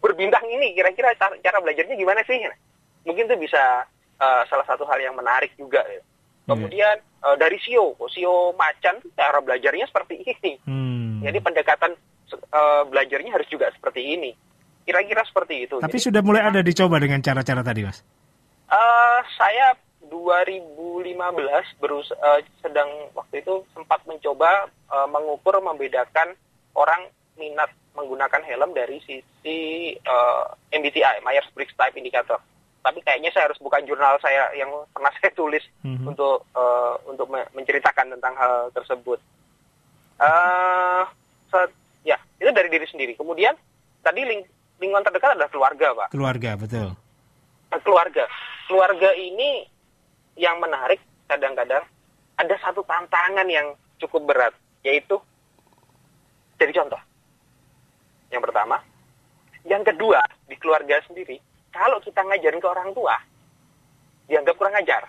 [0.01, 2.39] berbintang ini kira-kira cara, cara belajarnya gimana sih?
[2.39, 2.57] Nah,
[3.03, 3.83] mungkin itu bisa
[4.23, 6.03] uh, salah satu hal yang menarik juga ya.
[6.47, 7.27] Kemudian yeah.
[7.27, 10.53] uh, dari sio, sio macan cara belajarnya seperti ini.
[10.63, 11.19] Hmm.
[11.27, 11.99] Jadi pendekatan
[12.55, 14.31] uh, belajarnya harus juga seperti ini.
[14.87, 15.83] Kira-kira seperti itu.
[15.83, 18.07] Tapi Jadi, sudah mulai ada dicoba dengan cara-cara tadi, Mas?
[18.67, 19.79] Uh, saya
[20.11, 26.35] 2015 berus uh, sedang waktu itu sempat mencoba uh, mengukur membedakan
[26.75, 32.39] orang minat menggunakan helm dari sisi uh, MBTI Myers-Briggs Type Indicator.
[32.85, 36.07] Tapi kayaknya saya harus bukan jurnal saya yang pernah saya tulis mm-hmm.
[36.07, 39.19] untuk uh, untuk me menceritakan tentang hal tersebut.
[40.17, 41.05] Uh,
[42.07, 43.13] ya itu dari diri sendiri.
[43.19, 43.57] Kemudian
[44.05, 44.45] tadi ling
[44.79, 46.09] lingkungan terdekat adalah keluarga, pak.
[46.13, 46.89] Keluarga betul.
[47.71, 48.25] Keluarga
[48.67, 49.65] keluarga ini
[50.37, 51.01] yang menarik
[51.31, 51.83] kadang-kadang
[52.37, 54.55] ada satu tantangan yang cukup berat
[54.85, 55.17] yaitu
[56.61, 57.01] jadi contoh.
[58.29, 58.77] Yang pertama,
[59.65, 61.39] yang kedua di keluarga sendiri
[61.71, 63.17] kalau kita ngajarin ke orang tua
[64.27, 65.03] dianggap kurang ajar.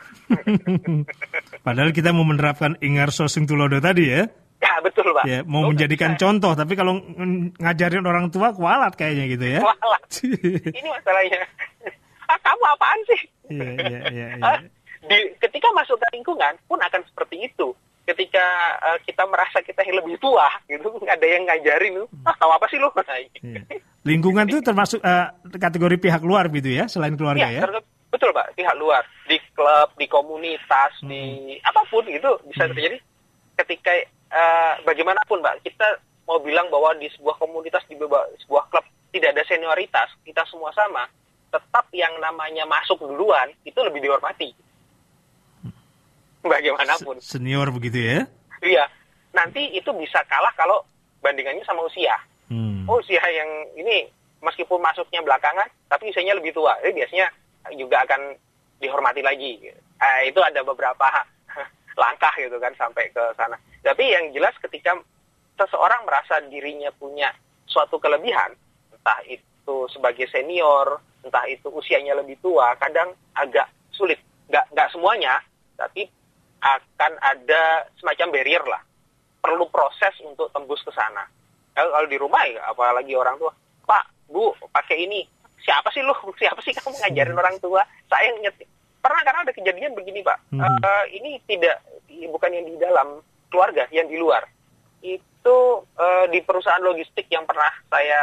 [1.66, 4.24] Padahal kita mau menerapkan ingar sosing tulodo tadi ya.
[4.58, 5.30] Ya betul pak.
[5.30, 6.98] Ya, mau oh, menjadikan contoh, tapi kalau
[7.62, 9.62] ngajarin orang tua kualat kayaknya gitu ya.
[9.62, 10.02] Kualat.
[10.82, 11.46] Ini masalahnya
[12.28, 13.22] ah, kamu apaan sih?
[13.48, 14.60] Yeah, yeah, yeah, yeah.
[15.08, 17.72] Di, ketika masuk ke lingkungan pun akan seperti itu.
[18.08, 18.40] Ketika
[18.88, 22.66] uh, kita merasa kita yang lebih tua, gitu, ada yang ngajarin lu, ah tahu apa
[22.72, 22.88] sih lu?
[23.44, 23.64] yeah.
[24.10, 27.68] Lingkungan itu termasuk uh, kategori pihak luar gitu ya, selain keluarga ya?
[27.68, 27.84] ya?
[28.08, 31.12] Betul pak, pihak luar di klub, di komunitas, hmm.
[31.12, 31.24] di
[31.60, 32.72] apa pun itu bisa hmm.
[32.72, 32.98] terjadi.
[33.60, 33.92] Ketika
[34.32, 39.44] uh, bagaimanapun pak, kita mau bilang bahwa di sebuah komunitas, di sebuah klub tidak ada
[39.44, 41.04] senioritas, kita semua sama
[41.52, 44.52] tetap yang namanya masuk duluan itu lebih dihormati.
[46.44, 47.20] Bagaimanapun.
[47.20, 48.20] Senior begitu ya?
[48.64, 48.86] Iya.
[49.36, 50.84] Nanti itu bisa kalah kalau
[51.20, 52.16] bandingannya sama usia.
[52.48, 52.88] Hmm.
[52.88, 54.08] Oh, usia yang ini
[54.40, 56.78] meskipun masuknya belakangan, tapi usianya lebih tua.
[56.80, 57.28] Jadi biasanya
[57.76, 58.22] juga akan
[58.80, 59.68] dihormati lagi.
[59.74, 61.08] Eh, itu ada beberapa
[62.02, 63.60] langkah gitu kan sampai ke sana.
[63.84, 64.96] Tapi yang jelas ketika
[65.58, 67.34] seseorang merasa dirinya punya
[67.68, 68.56] suatu kelebihan,
[68.94, 69.47] entah itu
[69.92, 74.20] sebagai senior, entah itu usianya lebih tua, kadang agak sulit.
[74.48, 75.44] Nggak, nggak semuanya,
[75.76, 76.08] tapi
[76.64, 78.82] akan ada semacam barrier lah.
[79.44, 81.24] Perlu proses untuk tembus ke sana.
[81.78, 83.54] Kalau, di rumah ya, apalagi orang tua,
[83.86, 85.22] Pak, Bu, pakai ini.
[85.62, 86.16] Siapa sih lu?
[86.42, 87.84] Siapa sih kamu ngajarin orang tua?
[88.08, 88.66] Saya nyetir.
[88.98, 90.36] pernah karena ada kejadian begini pak.
[90.52, 90.78] Mm -hmm.
[90.84, 91.80] uh, ini tidak
[92.28, 94.44] bukan yang di dalam keluarga, yang di luar.
[95.00, 98.22] Itu uh, di perusahaan logistik yang pernah saya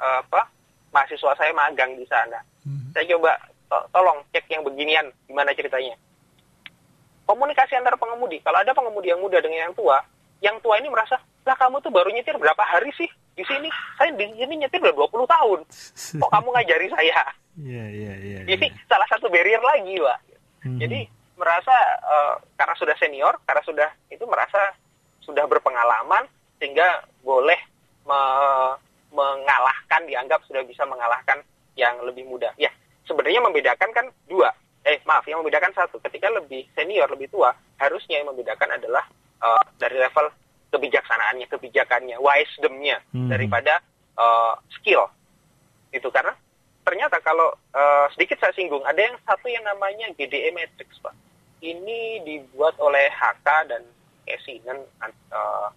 [0.00, 0.48] uh, apa
[0.92, 2.40] mahasiswa saya magang di sana.
[2.64, 2.90] Mm -hmm.
[2.96, 3.32] Saya coba
[3.66, 5.94] to tolong cek yang beginian gimana ceritanya.
[7.26, 8.38] Komunikasi antar pengemudi.
[8.38, 9.98] Kalau ada pengemudi yang muda dengan yang tua,
[10.38, 13.66] yang tua ini merasa, lah kamu tuh baru nyetir berapa hari sih di sini?
[13.98, 15.58] Saya di sini nyetir udah 20 tahun.
[16.22, 17.20] Kok kamu ngajari saya?
[17.58, 18.40] Iya, iya, iya.
[18.46, 18.86] Ini yeah.
[18.86, 20.18] salah satu barrier lagi, Pak.
[20.62, 20.78] Hmm.
[20.78, 21.00] Jadi
[21.34, 21.74] merasa
[22.06, 24.78] uh, karena sudah senior, karena sudah itu merasa
[25.26, 26.30] sudah berpengalaman
[26.62, 27.58] sehingga boleh
[28.06, 28.20] me
[29.16, 31.40] mengalahkan dianggap sudah bisa mengalahkan
[31.80, 32.52] yang lebih muda.
[32.60, 32.68] Ya,
[33.08, 34.52] sebenarnya membedakan kan dua.
[34.86, 35.98] Eh, maaf, yang membedakan satu.
[35.98, 37.50] Ketika lebih senior, lebih tua,
[37.80, 39.02] harusnya yang membedakan adalah
[39.42, 40.30] uh, dari level
[40.70, 43.26] kebijaksanaannya, kebijakannya, wisdomnya hmm.
[43.26, 43.82] daripada
[44.14, 45.10] uh, skill.
[45.90, 46.38] Itu karena
[46.86, 51.14] ternyata kalau uh, sedikit saya singgung, ada yang satu yang namanya GDE Matrix, Pak.
[51.66, 53.82] Ini dibuat oleh HK dan
[54.22, 55.68] Kesinen uh,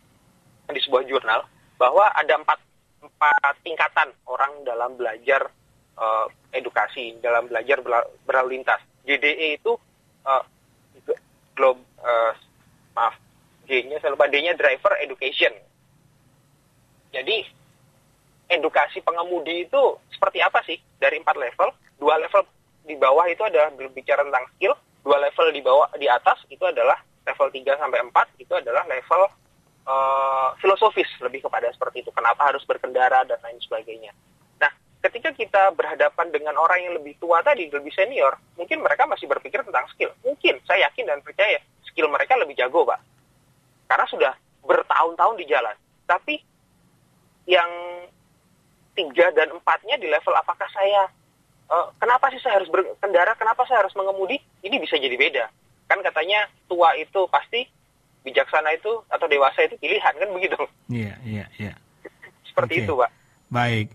[0.69, 1.49] di sebuah jurnal
[1.81, 2.61] bahwa ada empat,
[2.99, 5.47] empat tingkatan orang dalam belajar
[5.95, 7.79] uh, edukasi, dalam belajar
[8.25, 8.81] berlalu lintas.
[9.03, 9.73] GDE itu
[10.27, 10.43] uh,
[11.55, 12.33] globe, uh,
[12.93, 13.15] maaf,
[13.65, 15.51] G-nya saya lupa D-nya driver education.
[17.09, 17.41] Jadi
[18.49, 19.81] edukasi pengemudi itu
[20.13, 21.69] seperti apa sih dari empat level?
[21.97, 22.45] Dua level
[22.85, 24.73] di bawah itu adalah berbicara tentang skill,
[25.05, 26.97] dua level di bawah di atas itu adalah
[27.29, 29.21] level 3 sampai 4 itu adalah level
[29.87, 32.11] uh, filosofis lebih kepada seperti itu.
[32.11, 34.11] Kenapa harus berkendara dan lain sebagainya.
[34.59, 34.71] Nah,
[35.07, 39.63] ketika kita berhadapan dengan orang yang lebih tua tadi, lebih senior, mungkin mereka masih berpikir
[39.63, 40.11] tentang skill.
[40.25, 43.19] Mungkin, saya yakin dan percaya, skill mereka lebih jago, Pak
[43.89, 45.75] karena sudah bertahun-tahun di jalan.
[46.05, 46.37] Tapi
[47.49, 47.69] yang
[48.93, 51.09] tiga dan empatnya di level apakah saya
[51.73, 55.45] uh, kenapa sih saya harus berkendara, kenapa saya harus mengemudi, ini bisa jadi beda.
[55.89, 57.65] Kan katanya tua itu pasti
[58.23, 60.61] bijaksana itu atau dewasa itu pilihan kan begitu.
[60.91, 61.73] Iya, iya, iya.
[62.43, 62.85] Seperti okay.
[62.85, 63.09] itu, Pak.
[63.49, 63.87] Baik.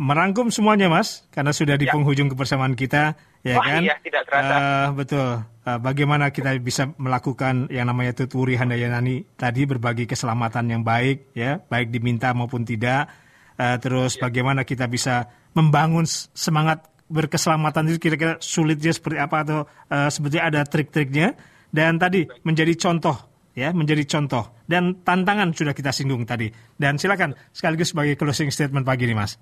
[0.00, 1.92] Merangkum semuanya, Mas, karena sudah di ya.
[1.92, 3.14] penghujung kebersamaan kita,
[3.44, 3.80] ya Wah, kan?
[3.84, 4.54] Iya, tidak terasa.
[4.56, 5.30] Uh, betul.
[5.62, 11.60] Uh, bagaimana kita bisa melakukan yang namanya tuturi handayanani tadi berbagi keselamatan yang baik, ya,
[11.68, 13.12] baik diminta maupun tidak.
[13.60, 14.26] Uh, terus ya.
[14.26, 19.60] bagaimana kita bisa membangun semangat berkeselamatan itu kira-kira sulitnya seperti apa atau
[19.92, 21.36] uh, sebetulnya ada trik-triknya.
[21.72, 26.48] Dan tadi menjadi contoh ya menjadi contoh dan tantangan sudah kita singgung tadi
[26.80, 29.36] dan silakan sekaligus sebagai closing statement pagi ini mas.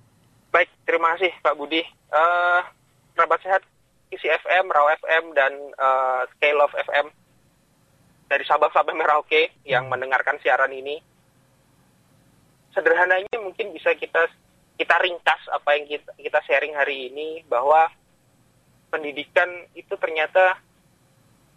[0.50, 1.82] Baik terima kasih Pak Budi.
[2.10, 2.60] Uh,
[3.14, 3.62] kerabat sehat
[4.10, 7.06] isi FM, Raw FM, dan uh, Scale of FM
[8.26, 10.98] dari Sabang sampai Merauke yang mendengarkan siaran ini.
[12.74, 14.30] Sederhananya mungkin bisa kita
[14.78, 17.90] kita ringkas apa yang kita, kita sharing hari ini bahwa
[18.90, 20.58] pendidikan itu ternyata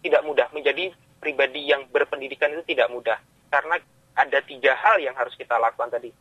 [0.03, 0.93] tidak mudah menjadi
[1.23, 3.15] pribadi yang berpendidikan itu tidak mudah
[3.47, 3.79] karena
[4.13, 6.11] ada tiga hal yang harus kita lakukan tadi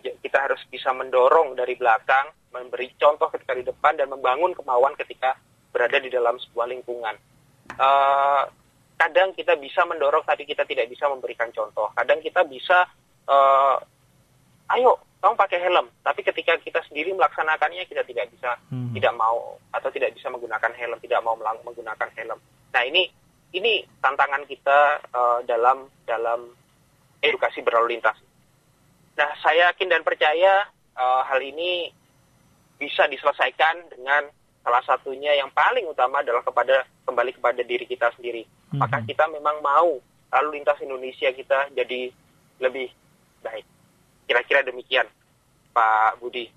[0.00, 5.36] kita harus bisa mendorong dari belakang memberi contoh ketika di depan dan membangun kemauan ketika
[5.74, 7.18] berada di dalam sebuah lingkungan.
[7.74, 8.46] Uh,
[8.94, 11.90] kadang kita bisa mendorong tapi kita tidak bisa memberikan contoh.
[11.98, 12.86] Kadang kita bisa,
[13.26, 13.76] uh,
[14.78, 15.90] ayo kamu pakai helm.
[16.00, 18.94] Tapi ketika kita sendiri melaksanakannya kita tidak bisa, hmm.
[18.94, 22.38] tidak mau atau tidak bisa menggunakan helm, tidak mau menggunakan helm.
[22.70, 23.10] Nah ini
[23.54, 24.78] ini tantangan kita
[25.14, 26.50] uh, dalam dalam
[27.22, 28.18] edukasi berlalu lintas.
[29.14, 30.66] Nah saya yakin dan percaya
[30.98, 31.88] uh, hal ini
[32.76, 34.26] bisa diselesaikan dengan
[34.66, 38.42] salah satunya yang paling utama adalah kepada kembali kepada diri kita sendiri.
[38.42, 38.80] Mm-hmm.
[38.82, 40.02] Maka kita memang mau
[40.34, 42.10] lalu lintas Indonesia kita jadi
[42.58, 42.90] lebih
[43.44, 43.66] baik.
[44.24, 45.06] Kira-kira demikian,
[45.70, 46.48] Pak Budi.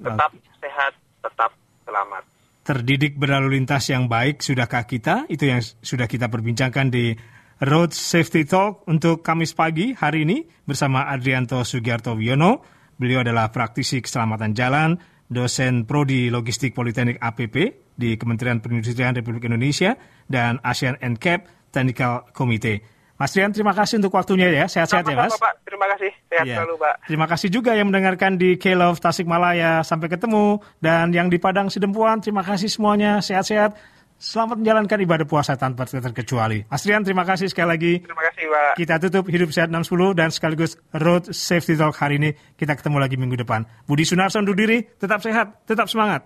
[0.00, 1.52] Tetap sehat, tetap
[1.84, 2.24] selamat.
[2.60, 5.24] Terdidik berlalu lintas yang baik, sudahkah kita?
[5.32, 7.16] Itu yang sudah kita perbincangkan di
[7.64, 12.60] Road Safety Talk untuk Kamis pagi hari ini bersama Adrianto Sugiarto Wiono.
[13.00, 17.56] Beliau adalah praktisi keselamatan jalan, dosen Prodi Logistik Politeknik APP
[17.96, 19.96] di Kementerian Perindustrian Republik Indonesia
[20.28, 22.99] dan ASEAN NCAP Technical Committee.
[23.20, 24.64] Mas Rian, terima kasih untuk waktunya ya.
[24.64, 25.36] Sehat-sehat ya, Mas.
[25.36, 25.60] Pak.
[25.68, 26.08] Terima kasih.
[26.32, 26.56] Sehat ya.
[26.56, 26.94] selalu, Pak.
[27.04, 29.84] Terima kasih juga yang mendengarkan di K-Love Tasikmalaya.
[29.84, 30.56] Sampai ketemu.
[30.80, 33.20] Dan yang di Padang Sidempuan, terima kasih semuanya.
[33.20, 33.76] Sehat-sehat.
[34.16, 36.64] Selamat menjalankan ibadah puasa tanpa terkecuali.
[36.72, 37.92] Mas Rian, terima kasih sekali lagi.
[38.00, 38.72] Terima kasih, Pak.
[38.80, 42.32] Kita tutup Hidup Sehat 610 dan sekaligus Road Safety Talk hari ini.
[42.56, 43.68] Kita ketemu lagi minggu depan.
[43.84, 46.24] Budi Sunarso undur diri, tetap sehat, tetap semangat.